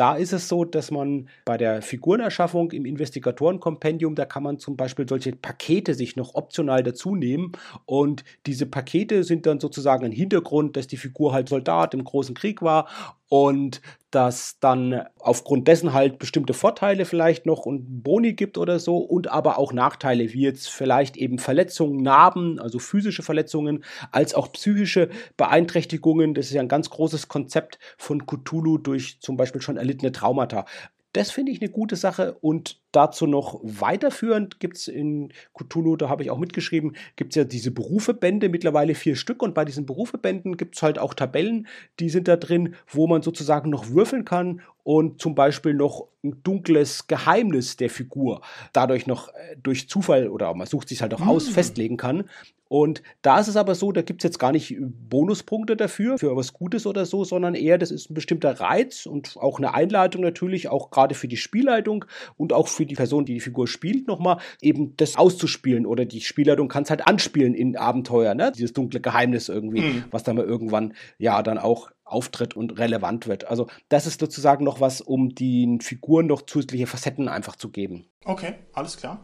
[0.00, 4.74] da ist es so, dass man bei der Figurenerschaffung im Investigatorenkompendium, da kann man zum
[4.74, 7.52] Beispiel solche Pakete sich noch optional dazu nehmen.
[7.84, 12.34] Und diese Pakete sind dann sozusagen ein Hintergrund, dass die Figur halt Soldat im großen
[12.34, 12.88] Krieg war
[13.30, 18.98] und dass dann aufgrund dessen halt bestimmte Vorteile vielleicht noch und Boni gibt oder so
[18.98, 24.50] und aber auch Nachteile, wie jetzt vielleicht eben Verletzungen, Narben, also physische Verletzungen, als auch
[24.50, 26.34] psychische Beeinträchtigungen.
[26.34, 30.66] Das ist ja ein ganz großes Konzept von Cthulhu durch zum Beispiel schon erlittene Traumata.
[31.12, 36.08] Das finde ich eine gute Sache und dazu noch weiterführend gibt es in Cthulhu, da
[36.08, 39.86] habe ich auch mitgeschrieben, gibt es ja diese Berufebände, mittlerweile vier Stück und bei diesen
[39.86, 41.66] Berufebänden gibt es halt auch Tabellen,
[41.98, 46.42] die sind da drin, wo man sozusagen noch würfeln kann und zum Beispiel noch ein
[46.42, 51.26] dunkles Geheimnis der Figur dadurch noch äh, durch Zufall oder man sucht sich halt auch
[51.26, 51.52] aus, mm.
[51.52, 52.24] festlegen kann.
[52.72, 56.36] Und da ist es aber so, da gibt es jetzt gar nicht Bonuspunkte dafür, für
[56.36, 60.22] was Gutes oder so, sondern eher, das ist ein bestimmter Reiz und auch eine Einleitung
[60.22, 62.04] natürlich, auch gerade für die Spielleitung
[62.36, 66.20] und auch für die Person, die die Figur spielt, nochmal eben das auszuspielen oder die
[66.20, 68.52] Spielleitung kann es halt anspielen in Abenteuer, ne?
[68.54, 70.04] Dieses dunkle Geheimnis irgendwie, mhm.
[70.10, 73.46] was dann mal irgendwann ja dann auch auftritt und relevant wird.
[73.46, 78.06] Also das ist sozusagen noch was, um den Figuren noch zusätzliche Facetten einfach zu geben.
[78.24, 79.20] Okay, alles klar.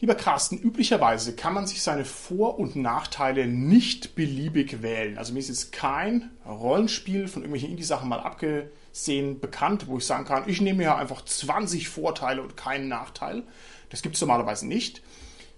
[0.00, 5.16] Lieber Carsten, üblicherweise kann man sich seine Vor- und Nachteile nicht beliebig wählen.
[5.16, 8.68] Also mir ist jetzt kein Rollenspiel von irgendwelchen Indie-Sachen mal abgesehen
[9.40, 13.42] bekannt, wo ich sagen kann, ich nehme ja einfach 20 Vorteile und keinen Nachteil.
[13.90, 15.02] Das gibt es normalerweise nicht.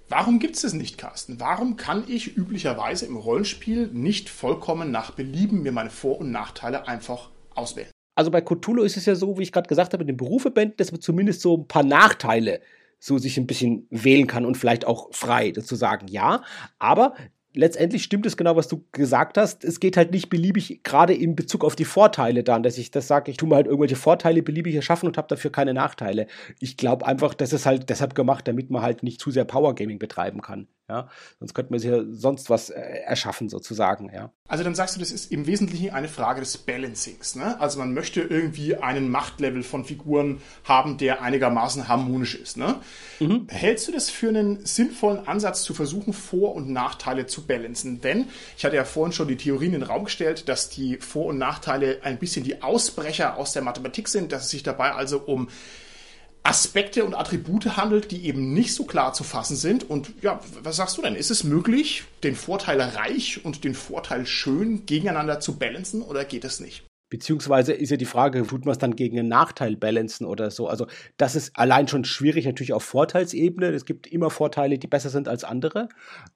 [0.08, 1.40] Warum gibt es das nicht, Carsten?
[1.40, 6.86] Warum kann ich üblicherweise im Rollenspiel nicht vollkommen nach Belieben mir meine Vor- und Nachteile
[6.86, 7.90] einfach auswählen?
[8.14, 10.76] Also bei Cthulhu ist es ja so, wie ich gerade gesagt habe, in den Berufebänden,
[10.76, 12.60] dass man zumindest so ein paar Nachteile
[12.98, 16.42] so sich ein bisschen wählen kann und vielleicht auch frei dazu sagen, ja.
[16.78, 17.14] Aber
[17.54, 19.64] letztendlich stimmt es genau, was du gesagt hast.
[19.64, 23.06] Es geht halt nicht beliebig, gerade in Bezug auf die Vorteile dann, dass ich das
[23.06, 26.26] sage, ich tue mir halt irgendwelche Vorteile beliebig erschaffen und habe dafür keine Nachteile.
[26.60, 29.74] Ich glaube einfach, das ist halt deshalb gemacht, damit man halt nicht zu sehr Power
[29.74, 30.68] Gaming betreiben kann.
[30.86, 34.10] Ja, sonst könnte man sich ja sonst was äh, erschaffen sozusagen.
[34.12, 34.32] Ja.
[34.46, 37.36] Also dann sagst du, das ist im Wesentlichen eine Frage des Balancings.
[37.36, 37.58] Ne?
[37.58, 42.58] Also man möchte irgendwie einen Machtlevel von Figuren haben, der einigermaßen harmonisch ist.
[42.58, 42.80] Ne?
[43.18, 43.46] Mhm.
[43.48, 48.02] Hältst du das für einen sinnvollen Ansatz, zu versuchen, Vor- und Nachteile zu balancen?
[48.02, 48.26] Denn
[48.58, 51.38] ich hatte ja vorhin schon die Theorien in den Raum gestellt, dass die Vor- und
[51.38, 55.48] Nachteile ein bisschen die Ausbrecher aus der Mathematik sind, dass es sich dabei also um
[56.44, 59.88] Aspekte und Attribute handelt, die eben nicht so klar zu fassen sind.
[59.88, 61.16] Und ja, was sagst du denn?
[61.16, 66.44] Ist es möglich, den Vorteil reich und den Vorteil schön gegeneinander zu balancen oder geht
[66.44, 66.84] es nicht?
[67.10, 70.68] Beziehungsweise ist ja die Frage, tut man es dann gegen einen Nachteil balancen oder so?
[70.68, 73.68] Also, das ist allein schon schwierig, natürlich auf Vorteilsebene.
[73.68, 75.88] Es gibt immer Vorteile, die besser sind als andere.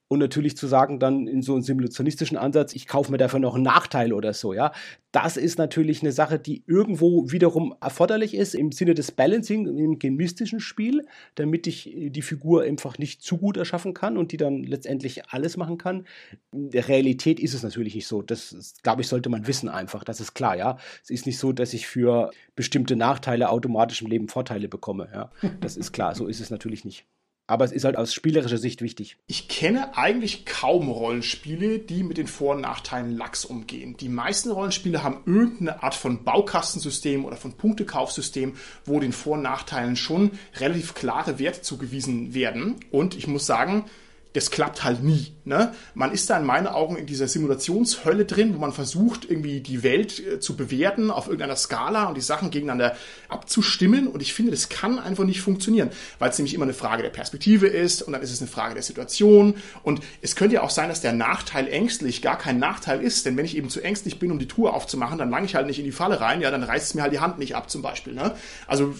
[0.06, 3.56] Und natürlich zu sagen, dann in so einem simulationistischen Ansatz, ich kaufe mir dafür noch
[3.56, 4.72] einen Nachteil oder so, ja.
[5.10, 9.98] Das ist natürlich eine Sache, die irgendwo wiederum erforderlich ist im Sinne des Balancing im
[9.98, 14.62] gemistischen Spiel, damit ich die Figur einfach nicht zu gut erschaffen kann und die dann
[14.62, 16.06] letztendlich alles machen kann.
[16.52, 18.20] In der Realität ist es natürlich nicht so.
[18.20, 20.04] Das, glaube ich, sollte man wissen einfach.
[20.04, 20.76] Das ist klar, ja.
[21.02, 25.30] Es ist nicht so, dass ich für bestimmte Nachteile automatisch im Leben Vorteile bekomme, ja.
[25.60, 26.14] Das ist klar.
[26.14, 27.06] So ist es natürlich nicht.
[27.48, 29.16] Aber es ist halt aus spielerischer Sicht wichtig.
[29.26, 33.96] Ich kenne eigentlich kaum Rollenspiele, die mit den Vor- und Nachteilen Lachs umgehen.
[33.96, 39.42] Die meisten Rollenspiele haben irgendeine Art von Baukastensystem oder von Punktekaufsystem, wo den Vor- und
[39.42, 42.76] Nachteilen schon relativ klare Werte zugewiesen werden.
[42.90, 43.86] Und ich muss sagen,
[44.34, 45.32] das klappt halt nie.
[45.44, 45.72] Ne?
[45.94, 49.82] Man ist da in meinen Augen in dieser Simulationshölle drin, wo man versucht, irgendwie die
[49.82, 52.94] Welt äh, zu bewerten auf irgendeiner Skala und die Sachen gegeneinander
[53.28, 54.06] abzustimmen.
[54.06, 57.10] Und ich finde, das kann einfach nicht funktionieren, weil es nämlich immer eine Frage der
[57.10, 59.54] Perspektive ist und dann ist es eine Frage der Situation.
[59.82, 63.36] Und es könnte ja auch sein, dass der Nachteil ängstlich gar kein Nachteil ist, denn
[63.36, 65.78] wenn ich eben zu ängstlich bin, um die Tour aufzumachen, dann lange ich halt nicht
[65.78, 67.80] in die Falle rein, ja, dann reißt es mir halt die Hand nicht ab zum
[67.80, 68.12] Beispiel.
[68.12, 68.34] Ne?
[68.66, 68.94] Also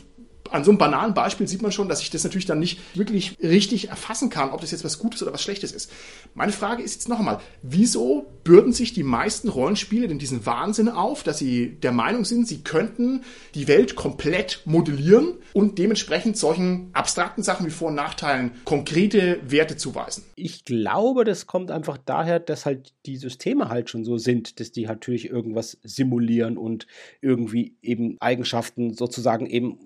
[0.51, 3.37] an so einem banalen Beispiel sieht man schon, dass ich das natürlich dann nicht wirklich
[3.43, 5.91] richtig erfassen kann, ob das jetzt was Gutes oder was Schlechtes ist.
[6.35, 10.89] Meine Frage ist jetzt noch einmal, wieso bürden sich die meisten Rollenspiele denn diesen Wahnsinn
[10.89, 13.23] auf, dass sie der Meinung sind, sie könnten
[13.55, 19.77] die Welt komplett modellieren und dementsprechend solchen abstrakten Sachen wie Vor- und Nachteilen konkrete Werte
[19.77, 20.25] zuweisen?
[20.37, 24.73] Ich glaube, das kommt einfach daher, dass halt die Systeme halt schon so sind, dass
[24.73, 26.87] die natürlich irgendwas simulieren und
[27.21, 29.79] irgendwie eben Eigenschaften sozusagen eben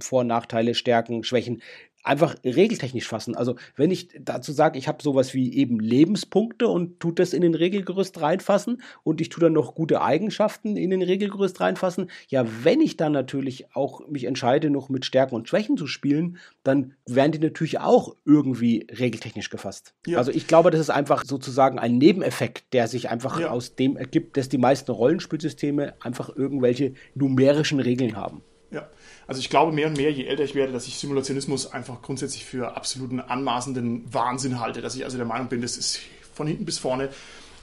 [0.00, 1.62] vor- und Nachteile, Stärken, Schwächen
[2.02, 3.34] einfach regeltechnisch fassen.
[3.34, 7.42] Also wenn ich dazu sage, ich habe sowas wie eben Lebenspunkte und tut das in
[7.42, 12.46] den Regelgerüst reinfassen und ich tue dann noch gute Eigenschaften in den Regelgerüst reinfassen, ja,
[12.62, 16.94] wenn ich dann natürlich auch mich entscheide, noch mit Stärken und Schwächen zu spielen, dann
[17.06, 19.94] werden die natürlich auch irgendwie regeltechnisch gefasst.
[20.06, 20.18] Ja.
[20.18, 23.50] Also ich glaube, das ist einfach sozusagen ein Nebeneffekt, der sich einfach ja.
[23.50, 28.42] aus dem ergibt, dass die meisten Rollenspielsysteme einfach irgendwelche numerischen Regeln haben.
[28.70, 28.88] Ja,
[29.26, 32.44] also ich glaube mehr und mehr, je älter ich werde, dass ich Simulationismus einfach grundsätzlich
[32.44, 34.80] für absoluten anmaßenden Wahnsinn halte.
[34.80, 36.00] Dass ich also der Meinung bin, das ist
[36.34, 37.10] von hinten bis vorne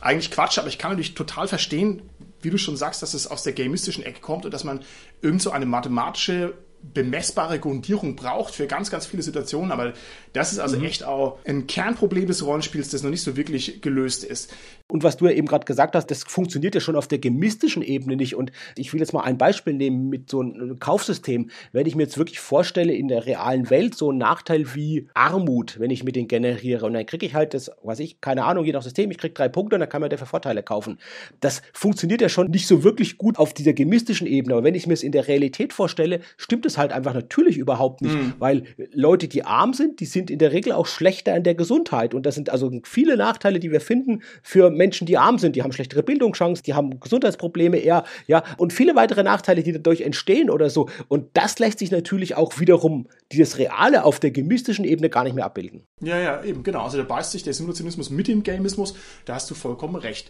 [0.02, 2.02] eigentlich Quatsch, aber ich kann natürlich total verstehen,
[2.42, 4.82] wie du schon sagst, dass es aus der gamistischen Ecke kommt und dass man
[5.22, 9.72] irgend so eine mathematische bemessbare Grundierung braucht für ganz, ganz viele Situationen.
[9.72, 9.94] Aber
[10.34, 10.86] das ist also mhm.
[10.86, 14.54] echt auch ein Kernproblem des Rollenspiels, das noch nicht so wirklich gelöst ist.
[14.90, 17.82] Und was du ja eben gerade gesagt hast, das funktioniert ja schon auf der gemistischen
[17.82, 18.36] Ebene nicht.
[18.36, 21.50] Und ich will jetzt mal ein Beispiel nehmen mit so einem Kaufsystem.
[21.74, 25.80] Wenn ich mir jetzt wirklich vorstelle, in der realen Welt so ein Nachteil wie Armut,
[25.80, 28.64] wenn ich mir den generiere, und dann kriege ich halt das, weiß ich, keine Ahnung,
[28.64, 31.00] je nach System, ich kriege drei Punkte und dann kann man dafür Vorteile kaufen.
[31.42, 34.54] Das funktioniert ja schon nicht so wirklich gut auf dieser gemistischen Ebene.
[34.56, 38.02] Aber wenn ich mir es in der Realität vorstelle, stimmt es halt einfach natürlich überhaupt
[38.02, 38.16] nicht.
[38.16, 38.34] Mhm.
[38.40, 42.14] Weil Leute, die arm sind, die sind in der Regel auch schlechter in der Gesundheit.
[42.14, 45.64] Und das sind also viele Nachteile, die wir finden für Menschen, die arm sind, die
[45.64, 50.50] haben schlechtere Bildungschancen, die haben Gesundheitsprobleme eher, ja, und viele weitere Nachteile, die dadurch entstehen
[50.50, 50.90] oder so.
[51.08, 55.36] Und das lässt sich natürlich auch wiederum dieses Reale auf der gemystischen Ebene gar nicht
[55.36, 55.84] mehr abbilden.
[56.02, 56.84] Ja, ja, eben, genau.
[56.84, 60.30] Also da beißt sich der Simulationismus mit dem Gamismus, da hast du vollkommen recht.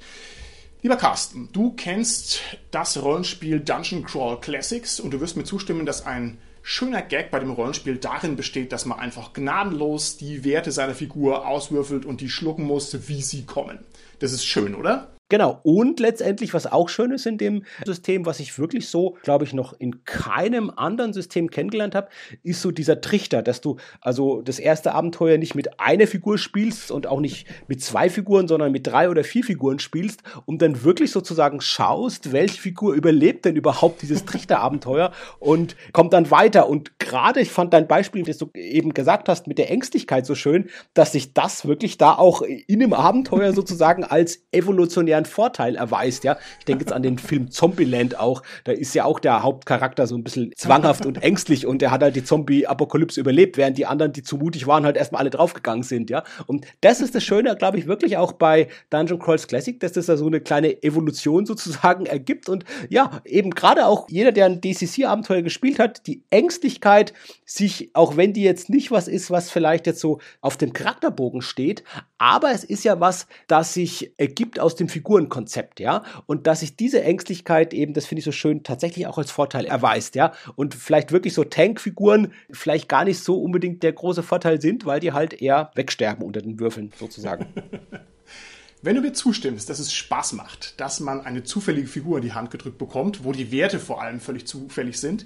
[0.84, 6.06] Lieber Carsten, du kennst das Rollenspiel Dungeon Crawl Classics und du wirst mir zustimmen, dass
[6.06, 10.94] ein schöner Gag bei dem Rollenspiel darin besteht, dass man einfach gnadenlos die Werte seiner
[10.94, 13.80] Figur auswürfelt und die schlucken muss, wie sie kommen.
[14.20, 15.17] Das ist schön, oder?
[15.30, 15.60] Genau.
[15.64, 19.54] Und letztendlich, was auch schön ist in dem System, was ich wirklich so, glaube ich,
[19.54, 22.08] noch in keinem anderen System kennengelernt habe,
[22.44, 26.92] ist so dieser Trichter, dass du also das erste Abenteuer nicht mit einer Figur spielst
[26.92, 30.84] und auch nicht mit zwei Figuren, sondern mit drei oder vier Figuren spielst und dann
[30.86, 36.70] wirklich sozusagen schaust, welche Figur überlebt denn überhaupt dieses Trichterabenteuer und kommt dann weiter.
[36.70, 40.36] Und gerade, ich fand dein Beispiel, das du eben gesagt hast, mit der Ängstlichkeit so
[40.36, 45.76] schön, dass sich das wirklich da auch in einem Abenteuer sozusagen als evolutionär einen Vorteil
[45.76, 46.38] erweist, ja.
[46.60, 48.44] Ich denke jetzt an den Film Zombieland auch.
[48.64, 52.02] Da ist ja auch der Hauptcharakter so ein bisschen zwanghaft und ängstlich und der hat
[52.02, 55.84] halt die Zombie-Apokalypse überlebt, während die anderen, die zu mutig waren, halt erstmal alle draufgegangen
[55.84, 56.24] sind, ja.
[56.46, 60.06] Und das ist das Schöne, glaube ich, wirklich auch bei Dungeon Crawls Classic, dass das
[60.06, 64.62] da so eine kleine Evolution sozusagen ergibt und ja, eben gerade auch jeder, der ein
[64.62, 67.14] DCC-Abenteuer gespielt hat, die Ängstlichkeit,
[67.46, 71.42] sich, auch wenn die jetzt nicht was ist, was vielleicht jetzt so auf dem Charakterbogen
[71.42, 71.84] steht,
[72.18, 76.60] aber es ist ja was, das sich ergibt aus dem Figur Figurenkonzept, ja, und dass
[76.60, 80.34] sich diese Ängstlichkeit eben, das finde ich so schön, tatsächlich auch als Vorteil erweist, ja,
[80.56, 85.00] und vielleicht wirklich so Tankfiguren vielleicht gar nicht so unbedingt der große Vorteil sind, weil
[85.00, 87.48] die halt eher wegsterben unter den Würfeln sozusagen.
[88.82, 92.34] Wenn du mir zustimmst, dass es Spaß macht, dass man eine zufällige Figur in die
[92.34, 95.26] Hand gedrückt bekommt, wo die Werte vor allem völlig zufällig sind,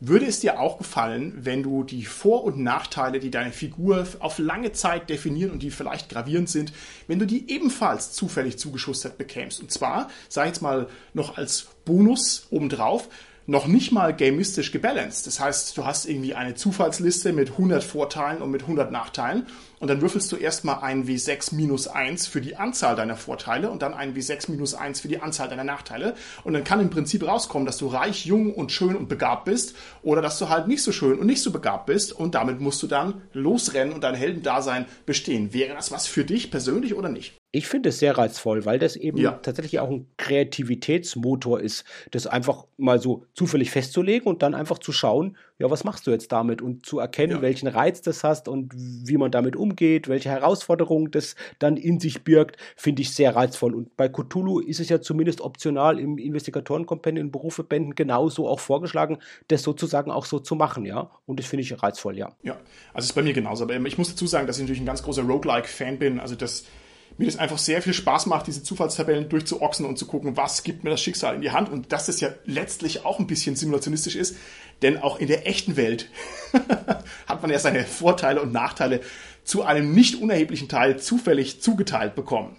[0.00, 4.38] würde es dir auch gefallen, wenn du die Vor- und Nachteile, die deine Figur auf
[4.38, 6.72] lange Zeit definieren und die vielleicht gravierend sind,
[7.06, 9.60] wenn du die ebenfalls zufällig zugeschustert bekämst?
[9.60, 13.08] Und zwar, sag ich jetzt mal, noch als Bonus obendrauf,
[13.50, 15.26] noch nicht mal gamistisch gebalanced.
[15.26, 19.48] Das heißt, du hast irgendwie eine Zufallsliste mit 100 Vorteilen und mit 100 Nachteilen
[19.80, 23.82] und dann würfelst du erstmal ein W6 minus 1 für die Anzahl deiner Vorteile und
[23.82, 26.14] dann ein W6 minus 1 für die Anzahl deiner Nachteile.
[26.44, 29.74] Und dann kann im Prinzip rauskommen, dass du reich, jung und schön und begabt bist
[30.04, 32.80] oder dass du halt nicht so schön und nicht so begabt bist und damit musst
[32.84, 35.52] du dann losrennen und dein Heldendasein bestehen.
[35.52, 37.39] Wäre das was für dich persönlich oder nicht?
[37.52, 39.32] Ich finde es sehr reizvoll, weil das eben ja.
[39.32, 44.92] tatsächlich auch ein Kreativitätsmotor ist, das einfach mal so zufällig festzulegen und dann einfach zu
[44.92, 47.42] schauen, ja, was machst du jetzt damit und zu erkennen, ja.
[47.42, 52.22] welchen Reiz das hast und wie man damit umgeht, welche Herausforderungen das dann in sich
[52.22, 53.74] birgt, finde ich sehr reizvoll.
[53.74, 59.18] Und bei Cthulhu ist es ja zumindest optional im Investigatorenkompendium in Berufeverbänden genauso auch vorgeschlagen,
[59.48, 61.10] das sozusagen auch so zu machen, ja.
[61.26, 62.32] Und das finde ich reizvoll, ja.
[62.42, 62.56] Ja,
[62.94, 63.64] also ist bei mir genauso.
[63.64, 66.20] Aber ich muss dazu sagen, dass ich natürlich ein ganz großer Roguelike-Fan bin.
[66.20, 66.64] Also das
[67.20, 70.84] mir das einfach sehr viel Spaß macht, diese Zufallstabellen durchzuochsen und zu gucken, was gibt
[70.84, 74.16] mir das Schicksal in die Hand und dass das ja letztlich auch ein bisschen simulationistisch
[74.16, 74.36] ist,
[74.80, 76.08] denn auch in der echten Welt
[77.26, 79.02] hat man ja seine Vorteile und Nachteile
[79.44, 82.56] zu einem nicht unerheblichen Teil zufällig zugeteilt bekommen.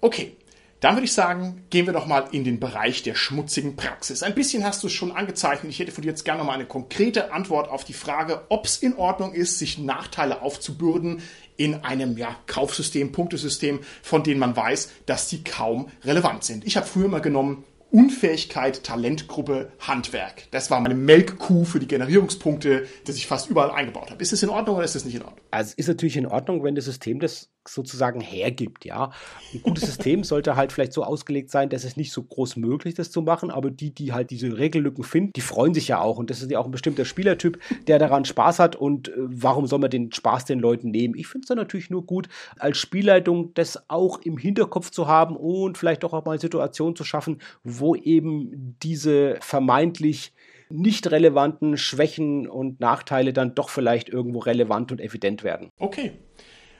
[0.00, 0.36] Okay,
[0.78, 4.22] dann würde ich sagen, gehen wir doch mal in den Bereich der schmutzigen Praxis.
[4.22, 5.72] Ein bisschen hast du es schon angezeichnet.
[5.72, 8.78] Ich hätte von dir jetzt gerne mal eine konkrete Antwort auf die Frage, ob es
[8.78, 11.22] in Ordnung ist, sich Nachteile aufzubürden
[11.60, 16.64] in einem ja, Kaufsystem, Punktesystem, von denen man weiß, dass die kaum relevant sind.
[16.64, 20.44] Ich habe früher mal genommen, Unfähigkeit, Talentgruppe, Handwerk.
[20.50, 24.22] Das war meine Melkkuh für die Generierungspunkte, die ich fast überall eingebaut habe.
[24.22, 25.40] Ist das in Ordnung oder ist das nicht in Ordnung?
[25.50, 29.10] Also es ist natürlich in Ordnung, wenn das System das sozusagen hergibt, ja.
[29.52, 32.92] Ein gutes System sollte halt vielleicht so ausgelegt sein, dass es nicht so groß möglich
[32.92, 36.00] ist, das zu machen, aber die, die halt diese Regellücken finden, die freuen sich ja
[36.00, 39.12] auch und das ist ja auch ein bestimmter Spielertyp, der daran Spaß hat und äh,
[39.16, 41.14] warum soll man den Spaß den Leuten nehmen?
[41.14, 42.28] Ich finde es dann natürlich nur gut,
[42.58, 47.04] als Spielleitung das auch im Hinterkopf zu haben und vielleicht doch auch mal Situationen zu
[47.04, 47.40] schaffen,
[47.80, 50.32] wo eben diese vermeintlich
[50.68, 55.70] nicht relevanten Schwächen und Nachteile dann doch vielleicht irgendwo relevant und evident werden.
[55.78, 56.12] Okay,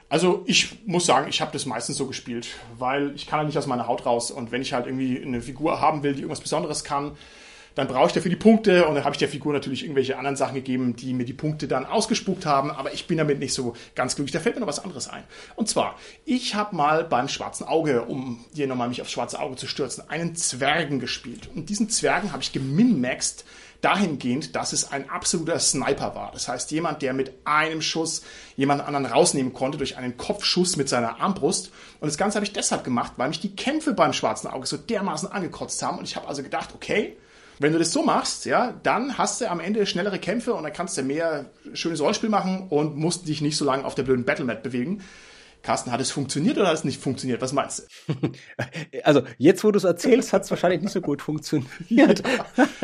[0.09, 2.49] also ich muss sagen, ich habe das meistens so gespielt,
[2.79, 5.41] weil ich kann halt nicht aus meiner Haut raus und wenn ich halt irgendwie eine
[5.41, 7.13] Figur haben will, die irgendwas Besonderes kann,
[7.81, 10.37] dann brauche ich dafür die Punkte und dann habe ich der Figur natürlich irgendwelche anderen
[10.37, 13.75] Sachen gegeben, die mir die Punkte dann ausgespuckt haben, aber ich bin damit nicht so
[13.95, 14.33] ganz glücklich.
[14.33, 15.25] Da fällt mir noch was anderes ein.
[15.57, 19.57] Und zwar, ich habe mal beim Schwarzen Auge, um hier nochmal mich aufs Schwarze Auge
[19.57, 21.49] zu stürzen, einen Zwergen gespielt.
[21.55, 23.47] Und diesen Zwergen habe ich geminmaxt
[23.81, 26.33] dahingehend, dass es ein absoluter Sniper war.
[26.33, 28.21] Das heißt, jemand, der mit einem Schuss
[28.57, 31.73] jemand anderen rausnehmen konnte durch einen Kopfschuss mit seiner Armbrust.
[31.99, 34.77] Und das Ganze habe ich deshalb gemacht, weil mich die Kämpfe beim Schwarzen Auge so
[34.77, 35.97] dermaßen angekotzt haben.
[35.97, 37.17] Und ich habe also gedacht, okay,
[37.61, 40.73] wenn du das so machst, ja, dann hast du am Ende schnellere Kämpfe und dann
[40.73, 41.45] kannst du mehr
[41.75, 45.03] schönes Rollenspiel machen und musst dich nicht so lange auf der blöden Battlemat bewegen.
[45.63, 47.41] Carsten, hat es funktioniert oder hat es nicht funktioniert?
[47.41, 48.15] Was meinst du?
[49.03, 52.23] Also, jetzt, wo du es erzählst, hat es wahrscheinlich nicht so gut funktioniert.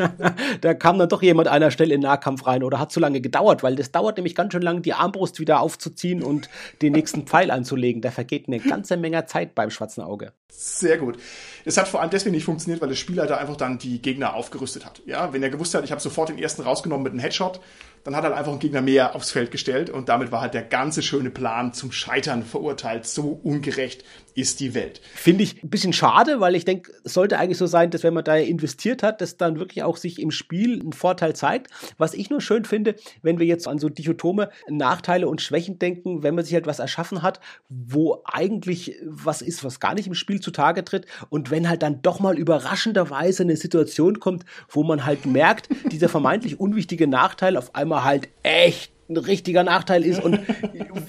[0.61, 3.21] da kam dann doch jemand einer Stelle in den Nahkampf rein oder hat zu lange
[3.21, 6.49] gedauert, weil das dauert nämlich ganz schön lange, die Armbrust wieder aufzuziehen und
[6.81, 8.01] den nächsten Pfeil anzulegen.
[8.01, 10.33] Da vergeht eine ganze Menge Zeit beim schwarzen Auge.
[10.49, 11.17] Sehr gut.
[11.65, 14.85] Es hat vor allem deswegen nicht funktioniert, weil der Spielleiter einfach dann die Gegner aufgerüstet
[14.85, 15.01] hat.
[15.05, 17.59] Ja, wenn er gewusst hat, ich habe sofort den ersten rausgenommen mit einem Headshot,
[18.07, 20.63] dann hat er einfach einen Gegner mehr aufs Feld gestellt und damit war halt der
[20.63, 23.05] ganze schöne Plan zum Scheitern verurteilt.
[23.05, 24.05] So ungerecht
[24.37, 25.01] ist die Welt.
[25.15, 28.13] Finde ich ein bisschen schade, weil ich denke, es sollte eigentlich so sein, dass wenn
[28.13, 31.71] man da investiert hat, dass dann wirklich auch sich im Spiel ein Vorteil zeigt.
[31.97, 36.21] Was ich nur schön finde, wenn wir jetzt an so Dichotome Nachteile und Schwächen denken,
[36.21, 40.13] wenn man sich halt was erschaffen hat, wo eigentlich was ist, was gar nicht im
[40.13, 45.03] Spiel zutage tritt und wenn halt dann doch mal überraschenderweise eine Situation kommt, wo man
[45.03, 50.21] halt merkt, dieser vermeintlich unwichtige Nachteil auf einmal halt echt ein richtiger Nachteil ist.
[50.21, 50.39] Und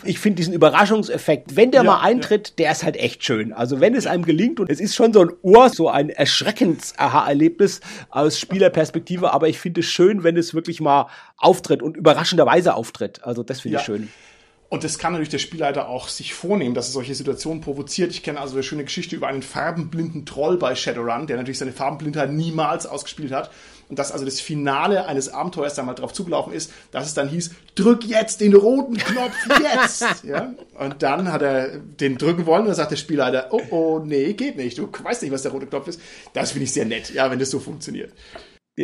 [0.05, 2.55] ich finde diesen Überraschungseffekt, wenn der ja, mal eintritt, ja.
[2.59, 3.53] der ist halt echt schön.
[3.53, 6.95] Also wenn es einem gelingt und es ist schon so ein Ohr, so ein erschreckendes
[6.97, 7.81] Aha-Erlebnis
[8.11, 13.25] aus Spielerperspektive, aber ich finde es schön, wenn es wirklich mal auftritt und überraschenderweise auftritt.
[13.25, 13.81] Also das finde ja.
[13.81, 14.09] ich schön.
[14.71, 18.11] Und das kann natürlich der Spielleiter auch sich vornehmen, dass er solche Situationen provoziert.
[18.11, 21.73] Ich kenne also eine schöne Geschichte über einen farbenblinden Troll bei Shadowrun, der natürlich seine
[21.73, 23.51] Farbenblindheit niemals ausgespielt hat.
[23.89, 27.29] Und dass also das Finale eines Abenteuers da mal drauf zugelaufen ist, dass es dann
[27.29, 30.05] hieß, drück jetzt den roten Knopf jetzt.
[30.25, 30.53] ja?
[30.79, 34.33] Und dann hat er den drücken wollen und dann sagt der Spielleiter, oh oh, nee,
[34.35, 34.79] geht nicht.
[34.79, 36.01] Du weißt nicht, was der rote Knopf ist.
[36.33, 38.13] Das finde ich sehr nett, ja, wenn das so funktioniert.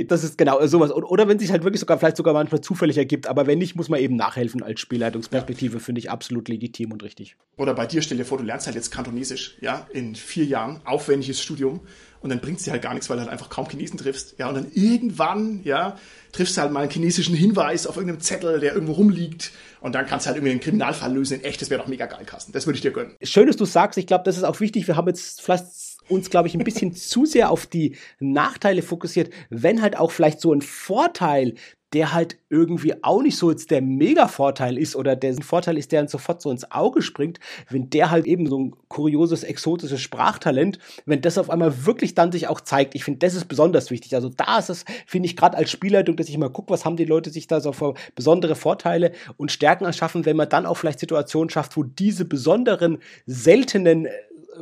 [0.09, 0.91] Das ist genau sowas.
[0.91, 3.89] Oder wenn sich halt wirklich sogar vielleicht sogar manchmal zufällig ergibt, aber wenn nicht, muss
[3.89, 5.79] man eben nachhelfen als Spielleitungsperspektive, ja.
[5.79, 7.37] finde ich absolut legitim und richtig.
[7.57, 10.81] Oder bei dir, stell dir vor, du lernst halt jetzt Kantonesisch, ja, in vier Jahren,
[10.85, 11.81] aufwendiges Studium
[12.25, 14.37] und dann bringt es dir halt gar nichts, weil du halt einfach kaum Chinesen triffst.
[14.39, 15.99] Ja, und dann irgendwann, ja,
[16.33, 19.53] triffst du halt mal einen chinesischen Hinweis auf irgendeinem Zettel, der irgendwo rumliegt
[19.83, 21.45] und dann kannst du halt irgendwie einen Kriminalfall lösen.
[21.45, 22.53] Echt, das wäre doch mega geil, Carsten.
[22.53, 23.15] Das würde ich dir gönnen.
[23.23, 23.99] Schön, dass du sagst.
[23.99, 24.89] Ich glaube, das ist auch wichtig.
[24.89, 25.67] Wir haben jetzt vielleicht
[26.09, 30.41] uns, glaube ich, ein bisschen zu sehr auf die Nachteile fokussiert, wenn halt auch vielleicht
[30.41, 31.57] so ein Vorteil
[31.95, 36.01] der halt irgendwie auch nicht so jetzt der Mega-Vorteil ist oder der Vorteil ist, der
[36.01, 37.39] dann sofort so ins Auge springt,
[37.71, 42.33] wenn der halt eben so ein kurioses, exotisches Sprachtalent, wenn das auf einmal wirklich dann
[42.33, 42.97] sich auch zeigt.
[42.97, 44.15] Ich finde, das ist besonders wichtig.
[44.15, 46.97] Also da ist es, finde ich, gerade als Spielleitung, dass ich mal gucke, was haben
[46.97, 50.77] die Leute sich da so für besondere Vorteile und Stärken erschaffen, wenn man dann auch
[50.77, 54.11] vielleicht Situationen schafft, wo diese besonderen, seltenen äh,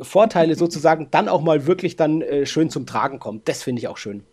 [0.01, 3.41] Vorteile sozusagen dann auch mal wirklich dann äh, schön zum Tragen kommen.
[3.45, 4.23] Das finde ich auch schön.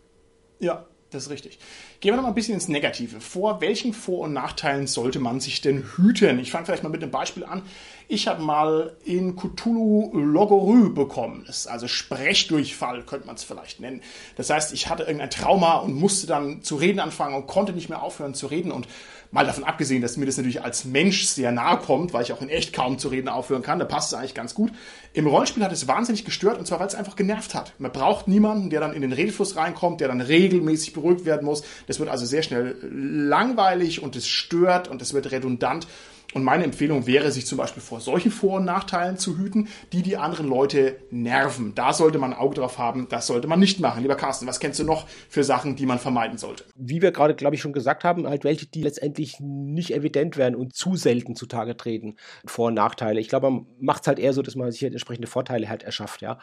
[0.59, 1.59] Ja, das ist richtig.
[1.99, 3.19] Gehen wir noch mal ein bisschen ins Negative.
[3.19, 6.39] Vor welchen Vor- und Nachteilen sollte man sich denn hüten?
[6.39, 7.63] Ich fange vielleicht mal mit einem Beispiel an.
[8.07, 11.43] Ich habe mal in Cthulhu Logorö bekommen.
[11.45, 14.01] Das ist also Sprechdurchfall, könnte man es vielleicht nennen.
[14.37, 17.89] Das heißt, ich hatte irgendein Trauma und musste dann zu reden anfangen und konnte nicht
[17.89, 18.87] mehr aufhören zu reden und
[19.33, 22.41] Mal davon abgesehen, dass mir das natürlich als Mensch sehr nahe kommt, weil ich auch
[22.41, 24.73] in echt kaum zu reden aufhören kann, da passt es eigentlich ganz gut.
[25.13, 27.71] Im Rollenspiel hat es wahnsinnig gestört und zwar, weil es einfach genervt hat.
[27.79, 31.63] Man braucht niemanden, der dann in den Redefluss reinkommt, der dann regelmäßig beruhigt werden muss.
[31.87, 35.87] Das wird also sehr schnell langweilig und es stört und es wird redundant.
[36.33, 40.01] Und meine Empfehlung wäre, sich zum Beispiel vor solchen Vor- und Nachteilen zu hüten, die
[40.01, 41.75] die anderen Leute nerven.
[41.75, 44.01] Da sollte man ein Auge drauf haben, das sollte man nicht machen.
[44.01, 46.63] Lieber Carsten, was kennst du noch für Sachen, die man vermeiden sollte?
[46.75, 50.55] Wie wir gerade, glaube ich, schon gesagt haben, halt welche, die letztendlich nicht evident werden
[50.55, 52.15] und zu selten zutage treten.
[52.45, 53.19] Vor- und Nachteile.
[53.19, 55.83] Ich glaube, man macht es halt eher so, dass man sich halt entsprechende Vorteile halt
[55.83, 56.39] erschafft, ja.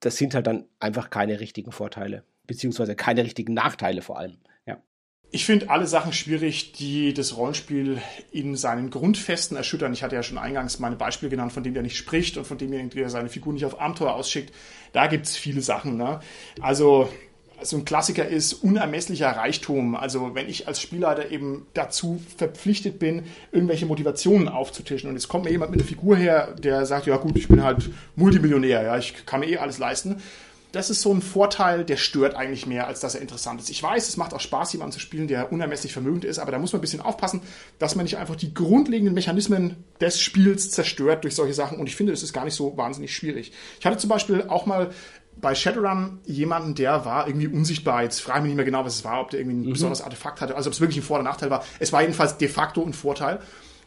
[0.00, 4.38] Das sind halt dann einfach keine richtigen Vorteile, beziehungsweise keine richtigen Nachteile vor allem.
[5.30, 8.00] Ich finde alle Sachen schwierig, die das Rollenspiel
[8.32, 9.92] in seinen Grundfesten erschüttern.
[9.92, 12.56] Ich hatte ja schon eingangs meine Beispiele genannt, von dem der nicht spricht und von
[12.56, 14.54] dem der seine Figur nicht auf Abenteuer ausschickt.
[14.94, 15.98] Da gibt's viele Sachen.
[15.98, 16.20] Ne?
[16.62, 17.10] Also
[17.60, 19.96] so ein Klassiker ist unermesslicher Reichtum.
[19.96, 25.44] Also wenn ich als Spielleiter eben dazu verpflichtet bin, irgendwelche Motivationen aufzutischen und jetzt kommt
[25.44, 28.96] mir jemand mit einer Figur her, der sagt, ja gut, ich bin halt Multimillionär, ja,
[28.96, 30.22] ich kann mir eh alles leisten
[30.72, 33.70] das ist so ein Vorteil, der stört eigentlich mehr, als dass er interessant ist.
[33.70, 36.58] Ich weiß, es macht auch Spaß, jemanden zu spielen, der unermesslich vermögend ist, aber da
[36.58, 37.40] muss man ein bisschen aufpassen,
[37.78, 41.78] dass man nicht einfach die grundlegenden Mechanismen des Spiels zerstört durch solche Sachen.
[41.78, 43.52] Und ich finde, das ist gar nicht so wahnsinnig schwierig.
[43.80, 44.90] Ich hatte zum Beispiel auch mal
[45.40, 48.02] bei Shadowrun jemanden, der war irgendwie unsichtbar.
[48.02, 49.72] Jetzt frage ich mich nicht mehr genau, was es war, ob der irgendwie ein mhm.
[49.72, 51.64] besonderes Artefakt hatte, also ob es wirklich ein Vor- oder Nachteil war.
[51.78, 53.38] Es war jedenfalls de facto ein Vorteil.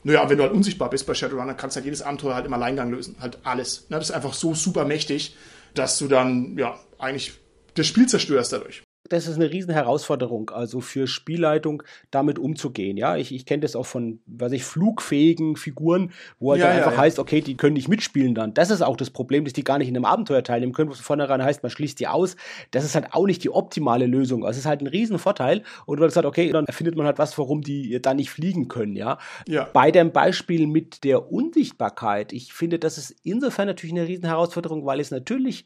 [0.04, 2.48] Naja, wenn du halt unsichtbar bist bei Shadowrun, dann kannst du halt jedes Abenteuer halt
[2.48, 3.18] im Alleingang lösen.
[3.20, 3.86] Halt alles.
[3.90, 5.36] Das ist einfach so super mächtig
[5.74, 7.34] dass du dann ja eigentlich
[7.76, 12.98] das Spiel zerstörst dadurch das ist eine riesen Herausforderung, also für Spielleitung damit umzugehen.
[12.98, 16.94] Ja, ich, ich kenne das auch von, was ich, flugfähigen Figuren, wo halt ja, einfach
[16.94, 16.98] ja.
[16.98, 18.54] heißt, okay, die können nicht mitspielen dann.
[18.54, 20.94] Das ist auch das Problem, dass die gar nicht in einem Abenteuer teilnehmen können, wo
[20.94, 22.36] es von vornherein heißt, man schließt die aus.
[22.72, 24.46] Das ist halt auch nicht die optimale Lösung.
[24.46, 25.64] Also es ist halt ein riesen Vorteil.
[25.86, 28.96] Und hast gesagt, okay, dann erfindet man halt was, warum die da nicht fliegen können,
[28.96, 29.18] ja.
[29.48, 29.68] ja.
[29.74, 34.86] Bei dem Beispiel mit der Unsichtbarkeit, ich finde, das ist insofern natürlich eine riesen Herausforderung,
[34.86, 35.66] weil es natürlich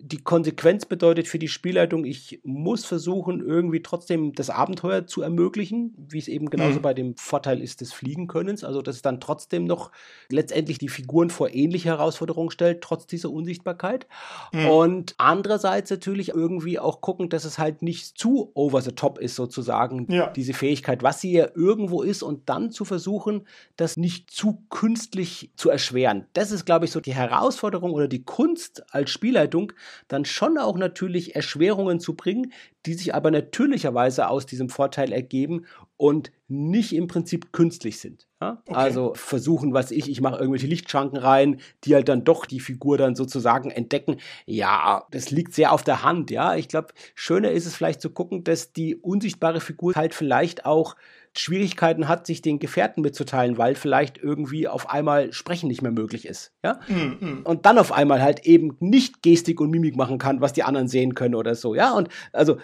[0.00, 5.94] die Konsequenz bedeutet für die Spielleitung, ich muss versuchen, irgendwie trotzdem das Abenteuer zu ermöglichen,
[5.96, 6.82] wie es eben genauso mhm.
[6.82, 8.62] bei dem Vorteil ist des Fliegenkönnens.
[8.62, 9.90] Also, dass es dann trotzdem noch
[10.30, 14.06] letztendlich die Figuren vor ähnliche Herausforderungen stellt, trotz dieser Unsichtbarkeit.
[14.52, 14.66] Mhm.
[14.66, 19.34] Und andererseits natürlich irgendwie auch gucken, dass es halt nicht zu over the top ist,
[19.34, 20.28] sozusagen, ja.
[20.28, 23.46] diese Fähigkeit, was sie ja irgendwo ist, und dann zu versuchen,
[23.76, 26.26] das nicht zu künstlich zu erschweren.
[26.34, 29.72] Das ist, glaube ich, so die Herausforderung oder die Kunst als Spielleitung,
[30.08, 32.52] dann schon auch natürlich Erschwerungen zu bringen,
[32.86, 35.66] die sich aber natürlicherweise aus diesem Vorteil ergeben
[35.96, 38.26] und nicht im Prinzip künstlich sind.
[38.40, 38.62] Ja?
[38.66, 38.74] Okay.
[38.74, 42.96] Also versuchen, was ich, ich mache irgendwelche Lichtschranken rein, die halt dann doch die Figur
[42.96, 44.16] dann sozusagen entdecken.
[44.46, 46.30] Ja, das liegt sehr auf der Hand.
[46.30, 50.64] Ja, ich glaube, schöner ist es vielleicht zu gucken, dass die unsichtbare Figur halt vielleicht
[50.64, 50.96] auch
[51.36, 56.26] Schwierigkeiten hat, sich den Gefährten mitzuteilen, weil vielleicht irgendwie auf einmal Sprechen nicht mehr möglich
[56.26, 56.52] ist.
[56.62, 56.80] Ja?
[56.88, 57.40] Mm, mm.
[57.44, 60.88] Und dann auf einmal halt eben nicht Gestik und Mimik machen kann, was die anderen
[60.88, 61.74] sehen können oder so.
[61.74, 62.58] Ja, und also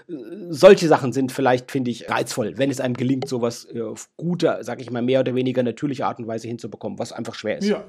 [0.49, 4.59] solche Sachen sind vielleicht, finde ich, reizvoll, wenn es einem gelingt, sowas äh, auf gute,
[4.63, 7.69] sag ich mal, mehr oder weniger natürliche Art und Weise hinzubekommen, was einfach schwer ist.
[7.69, 7.85] Ja,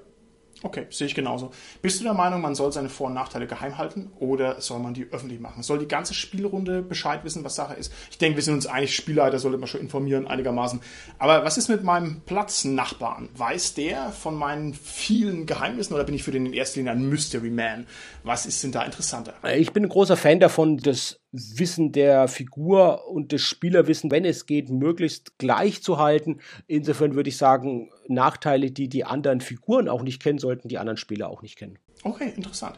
[0.64, 1.52] Okay, sehe ich genauso.
[1.82, 4.94] Bist du der Meinung, man soll seine Vor- und Nachteile geheim halten oder soll man
[4.94, 5.64] die öffentlich machen?
[5.64, 7.92] Soll die ganze Spielrunde Bescheid wissen, was Sache ist?
[8.10, 10.80] Ich denke, wir sind uns einig, Spielleiter sollte man schon informieren einigermaßen.
[11.20, 13.30] Aber was ist mit meinem Platznachbarn?
[13.36, 17.10] Weiß der von meinen vielen Geheimnissen oder bin ich für den in erster Linie ein
[17.10, 17.86] Mystery Man?
[18.24, 19.34] Was ist denn da interessanter?
[19.56, 24.46] Ich bin ein großer Fan davon, das Wissen der Figur und des Spielerwissen, wenn es
[24.46, 26.40] geht, möglichst gleich zu halten.
[26.68, 30.98] Insofern würde ich sagen, Nachteile, die die anderen Figuren auch nicht kennen, sollten die anderen
[30.98, 31.78] Spieler auch nicht kennen.
[32.04, 32.78] Okay, interessant.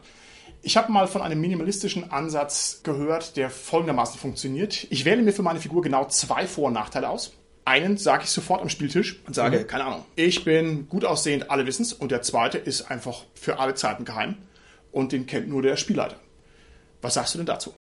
[0.62, 4.86] Ich habe mal von einem minimalistischen Ansatz gehört, der folgendermaßen funktioniert.
[4.90, 7.32] Ich wähle mir für meine Figur genau zwei Vor- und Nachteile aus.
[7.64, 9.66] Einen sage ich sofort am Spieltisch und sage, mhm.
[9.66, 11.92] keine Ahnung, ich bin gut aussehend, alle wissen es.
[11.92, 14.36] Und der zweite ist einfach für alle Zeiten geheim
[14.90, 16.16] und den kennt nur der Spielleiter.
[17.02, 17.74] Was sagst du denn dazu?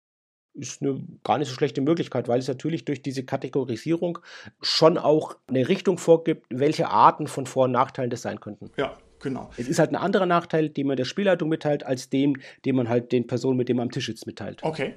[0.58, 4.20] Ist eine gar nicht so schlechte Möglichkeit, weil es natürlich durch diese Kategorisierung
[4.62, 8.72] schon auch eine Richtung vorgibt, welche Arten von Vor- und Nachteilen das sein könnten.
[8.78, 9.50] Ja, Genau.
[9.58, 12.88] Es ist halt ein anderer Nachteil, den man der Spielleitung mitteilt, als dem, den man
[12.88, 14.64] halt den Personen, mit dem man am Tisch sitzt, mitteilt.
[14.64, 14.94] Okay.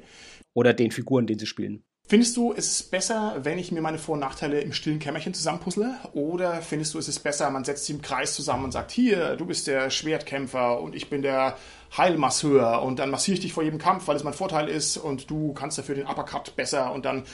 [0.53, 1.85] Oder den Figuren, den sie spielen.
[2.11, 5.33] Findest du, es ist besser, wenn ich mir meine Vor- und Nachteile im stillen Kämmerchen
[5.33, 5.95] zusammenpuzzle?
[6.13, 9.37] Oder findest du, es ist besser, man setzt sie im Kreis zusammen und sagt, hier,
[9.37, 11.57] du bist der Schwertkämpfer und ich bin der
[11.97, 15.31] Heilmasseur und dann massiere ich dich vor jedem Kampf, weil es mein Vorteil ist und
[15.31, 17.25] du kannst dafür den Uppercut besser und dann äh,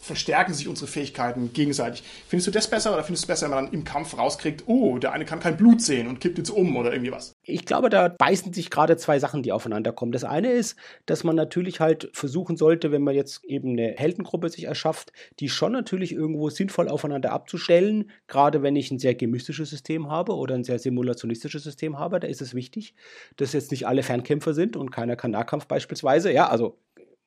[0.00, 2.02] verstärken sich unsere Fähigkeiten gegenseitig.
[2.28, 4.64] Findest du das besser oder findest du es besser, wenn man dann im Kampf rauskriegt,
[4.66, 7.34] oh, der eine kann kein Blut sehen und kippt jetzt um oder irgendwie was?
[7.46, 10.12] Ich glaube, da beißen sich gerade zwei Sachen, die aufeinander kommen.
[10.12, 14.48] Das eine ist, dass man natürlich halt versuchen sollte, wenn man jetzt eben eine Heldengruppe
[14.48, 19.56] sich erschafft, die schon natürlich irgendwo sinnvoll aufeinander abzustellen, gerade wenn ich ein sehr gemischtes
[19.56, 22.94] System habe oder ein sehr simulationistisches System habe, da ist es wichtig,
[23.36, 26.32] dass jetzt nicht alle Fernkämpfer sind und keiner kann Nahkampf beispielsweise.
[26.32, 26.78] Ja, also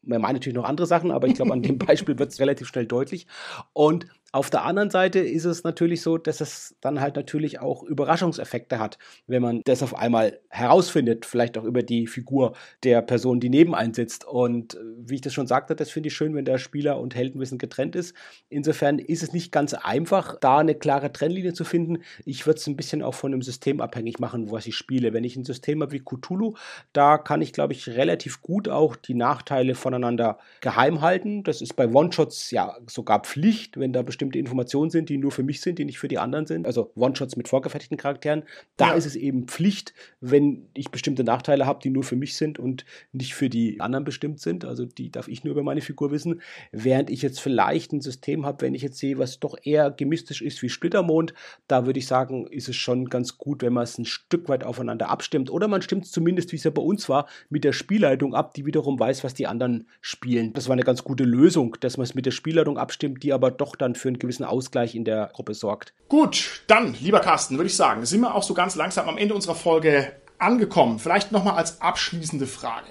[0.02, 2.68] man meint natürlich noch andere Sachen, aber ich glaube, an dem Beispiel wird es relativ
[2.68, 3.28] schnell deutlich.
[3.74, 7.84] Und auf der anderen Seite ist es natürlich so, dass es dann halt natürlich auch
[7.84, 12.54] Überraschungseffekte hat, wenn man das auf einmal herausfindet, vielleicht auch über die Figur
[12.84, 14.26] der Person, die neben einem sitzt.
[14.26, 17.16] Und äh, wie ich das schon sagte, das finde ich schön, wenn der Spieler und
[17.16, 18.14] Heldenwissen getrennt ist.
[18.50, 22.04] Insofern ist es nicht ganz einfach, da eine klare Trennlinie zu finden.
[22.26, 25.14] Ich würde es ein bisschen auch von einem System abhängig machen, was ich spiele.
[25.14, 26.56] Wenn ich ein System habe wie Cthulhu,
[26.92, 31.44] da kann ich, glaube ich, relativ gut auch die Nachteile voneinander geheim halten.
[31.44, 35.44] Das ist bei One-Shots ja sogar Pflicht, wenn da bestimmte Informationen sind, die nur für
[35.44, 38.44] mich sind, die nicht für die anderen sind, also One-Shots mit vorgefertigten Charakteren,
[38.76, 38.94] da ja.
[38.94, 42.86] ist es eben Pflicht, wenn ich bestimmte Nachteile habe, die nur für mich sind und
[43.12, 44.66] nicht für die anderen bestimmt sind.
[44.66, 46.42] Also die darf ich nur über meine Figur wissen.
[46.72, 50.42] Während ich jetzt vielleicht ein System habe, wenn ich jetzt sehe, was doch eher gemistisch
[50.42, 51.34] ist wie Splittermond,
[51.68, 54.64] da würde ich sagen, ist es schon ganz gut, wenn man es ein Stück weit
[54.64, 55.50] aufeinander abstimmt.
[55.50, 58.54] Oder man stimmt es zumindest, wie es ja bei uns war, mit der Spielleitung ab,
[58.54, 60.54] die wiederum weiß, was die anderen spielen.
[60.54, 63.52] Das war eine ganz gute Lösung, dass man es mit der Spielleitung abstimmt, die aber
[63.52, 65.94] doch dann für einen gewissen Ausgleich in der Gruppe sorgt.
[66.10, 69.36] Gut, dann, lieber Carsten, würde ich sagen, sind wir auch so ganz langsam am Ende
[69.36, 71.00] unserer Folge angekommen.
[71.00, 72.88] Vielleicht nochmal als abschließende Frage.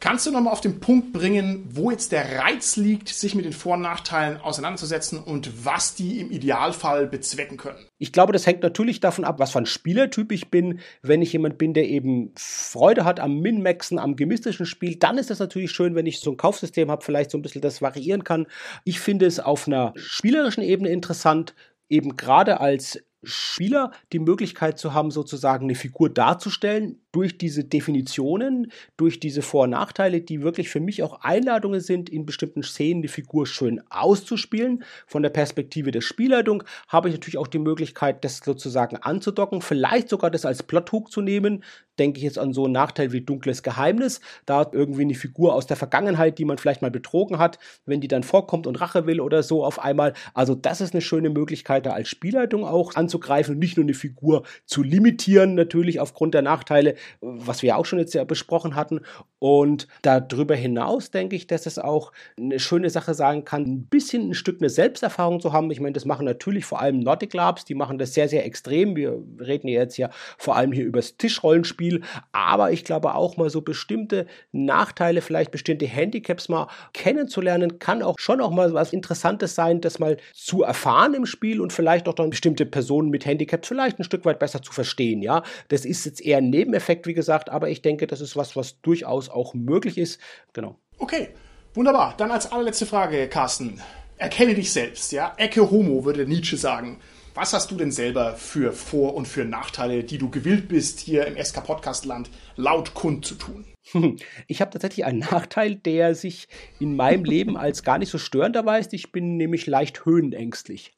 [0.00, 3.52] Kannst du nochmal auf den Punkt bringen, wo jetzt der Reiz liegt, sich mit den
[3.52, 7.84] Vor- und Nachteilen auseinanderzusetzen und was die im Idealfall bezwecken können?
[7.98, 10.78] Ich glaube, das hängt natürlich davon ab, was für ein Spielertyp ich bin.
[11.02, 15.30] Wenn ich jemand bin, der eben Freude hat am Min-Maxen, am gemistischen Spiel, dann ist
[15.30, 18.22] das natürlich schön, wenn ich so ein Kaufsystem habe, vielleicht so ein bisschen das variieren
[18.22, 18.46] kann.
[18.84, 21.54] Ich finde es auf einer spielerischen Ebene interessant,
[21.88, 28.70] eben gerade als Spieler die Möglichkeit zu haben, sozusagen eine Figur darzustellen, durch diese Definitionen,
[28.96, 33.02] durch diese Vor- und Nachteile, die wirklich für mich auch Einladungen sind, in bestimmten Szenen
[33.02, 34.84] die Figur schön auszuspielen.
[35.06, 40.08] Von der Perspektive der Spielleitung habe ich natürlich auch die Möglichkeit, das sozusagen anzudocken, vielleicht
[40.08, 41.64] sogar das als Plothook zu nehmen.
[41.98, 44.20] Denke ich jetzt an so einen Nachteil wie dunkles Geheimnis.
[44.46, 48.08] Da irgendwie eine Figur aus der Vergangenheit, die man vielleicht mal betrogen hat, wenn die
[48.08, 50.12] dann vorkommt und Rache will oder so auf einmal.
[50.34, 53.94] Also das ist eine schöne Möglichkeit, da als Spielleitung auch anzugreifen und nicht nur eine
[53.94, 59.00] Figur zu limitieren, natürlich aufgrund der Nachteile, was wir auch schon jetzt ja besprochen hatten.
[59.38, 64.30] Und darüber hinaus denke ich, dass es auch eine schöne Sache sein kann, ein bisschen
[64.30, 65.70] ein Stück eine Selbsterfahrung zu haben.
[65.70, 68.96] Ich meine, das machen natürlich vor allem Nordic Labs, die machen das sehr, sehr extrem.
[68.96, 71.87] Wir reden ja jetzt ja vor allem hier über das Tischrollenspiel,
[72.32, 78.16] aber ich glaube auch mal so bestimmte Nachteile, vielleicht bestimmte Handicaps mal kennenzulernen, kann auch
[78.18, 82.14] schon auch mal was Interessantes sein, das mal zu erfahren im Spiel und vielleicht auch
[82.14, 85.22] dann bestimmte Personen mit Handicaps vielleicht ein Stück weit besser zu verstehen.
[85.22, 88.56] Ja, das ist jetzt eher ein Nebeneffekt, wie gesagt, aber ich denke, das ist was,
[88.56, 90.20] was durchaus auch möglich ist.
[90.52, 90.78] Genau.
[90.98, 91.28] Okay,
[91.74, 92.14] wunderbar.
[92.16, 93.80] Dann als allerletzte Frage, Carsten.
[94.16, 95.32] Erkenne dich selbst, ja?
[95.36, 96.98] Ecke Homo, würde Nietzsche sagen.
[97.38, 101.24] Was hast du denn selber für Vor- und für Nachteile, die du gewillt bist, hier
[101.24, 103.64] im SK-Podcast-Land laut kund zu tun?
[104.48, 106.48] Ich habe tatsächlich einen Nachteil, der sich
[106.80, 108.92] in meinem Leben als gar nicht so störend erweist.
[108.92, 110.97] Ich bin nämlich leicht höhenängstlich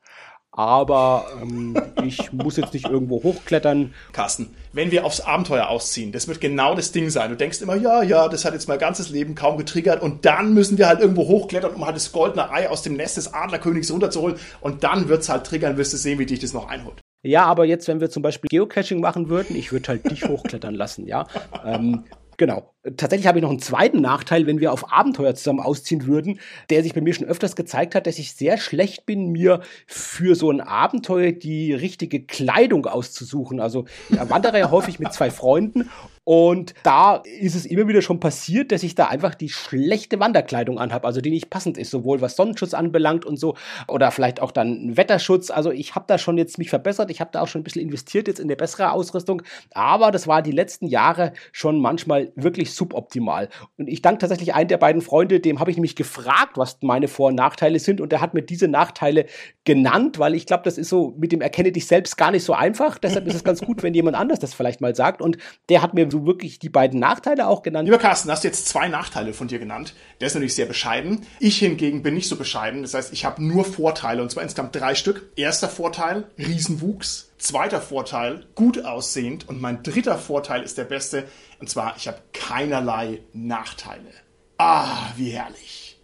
[0.61, 3.94] aber ähm, ich muss jetzt nicht irgendwo hochklettern.
[4.12, 7.30] Carsten, wenn wir aufs Abenteuer ausziehen, das wird genau das Ding sein.
[7.30, 10.52] Du denkst immer, ja, ja, das hat jetzt mein ganzes Leben kaum getriggert und dann
[10.52, 13.90] müssen wir halt irgendwo hochklettern, um halt das goldene Ei aus dem Nest des Adlerkönigs
[13.90, 17.00] runterzuholen und dann wird es halt triggern, wirst du sehen, wie dich das noch einholt.
[17.22, 20.74] Ja, aber jetzt, wenn wir zum Beispiel Geocaching machen würden, ich würde halt dich hochklettern
[20.74, 21.26] lassen, ja.
[21.64, 22.04] Ähm,
[22.41, 22.72] Genau.
[22.97, 26.82] Tatsächlich habe ich noch einen zweiten Nachteil, wenn wir auf Abenteuer zusammen ausziehen würden, der
[26.82, 30.51] sich bei mir schon öfters gezeigt hat, dass ich sehr schlecht bin, mir für so
[30.51, 33.61] ein Abenteuer die richtige Kleidung auszusuchen.
[33.61, 35.91] Also ich wandere ja häufig mit zwei Freunden
[36.31, 40.78] und da ist es immer wieder schon passiert, dass ich da einfach die schlechte Wanderkleidung
[40.78, 43.57] anhabe, also die nicht passend ist, sowohl was Sonnenschutz anbelangt und so,
[43.89, 45.51] oder vielleicht auch dann Wetterschutz.
[45.51, 47.83] Also ich habe da schon jetzt mich verbessert, ich habe da auch schon ein bisschen
[47.83, 49.43] investiert jetzt in der bessere Ausrüstung,
[49.74, 53.49] aber das war die letzten Jahre schon manchmal wirklich suboptimal.
[53.76, 57.09] Und ich danke tatsächlich einen der beiden Freunde, dem habe ich nämlich gefragt, was meine
[57.09, 59.26] Vor- und Nachteile sind, und der hat mir diese Nachteile
[59.64, 62.53] genannt, weil ich glaube, das ist so mit dem Erkenne dich selbst gar nicht so
[62.53, 62.99] einfach.
[62.99, 65.20] Deshalb ist es ganz gut, wenn jemand anders das vielleicht mal sagt.
[65.20, 65.37] Und
[65.68, 67.87] der hat mir so wirklich die beiden Nachteile auch genannt?
[67.87, 69.95] Lieber Carsten, hast du jetzt zwei Nachteile von dir genannt.
[70.21, 71.27] Der ist natürlich sehr bescheiden.
[71.39, 72.83] Ich hingegen bin nicht so bescheiden.
[72.83, 75.31] Das heißt, ich habe nur Vorteile und zwar insgesamt drei Stück.
[75.37, 77.33] Erster Vorteil, Riesenwuchs.
[77.39, 79.49] Zweiter Vorteil, gut aussehend.
[79.49, 81.25] Und mein dritter Vorteil ist der beste.
[81.59, 84.11] Und zwar, ich habe keinerlei Nachteile.
[84.59, 85.99] Ah, wie herrlich.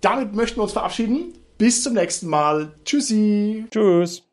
[0.00, 1.34] Damit möchten wir uns verabschieden.
[1.58, 2.74] Bis zum nächsten Mal.
[2.84, 3.66] Tschüssi.
[3.70, 4.23] Tschüss.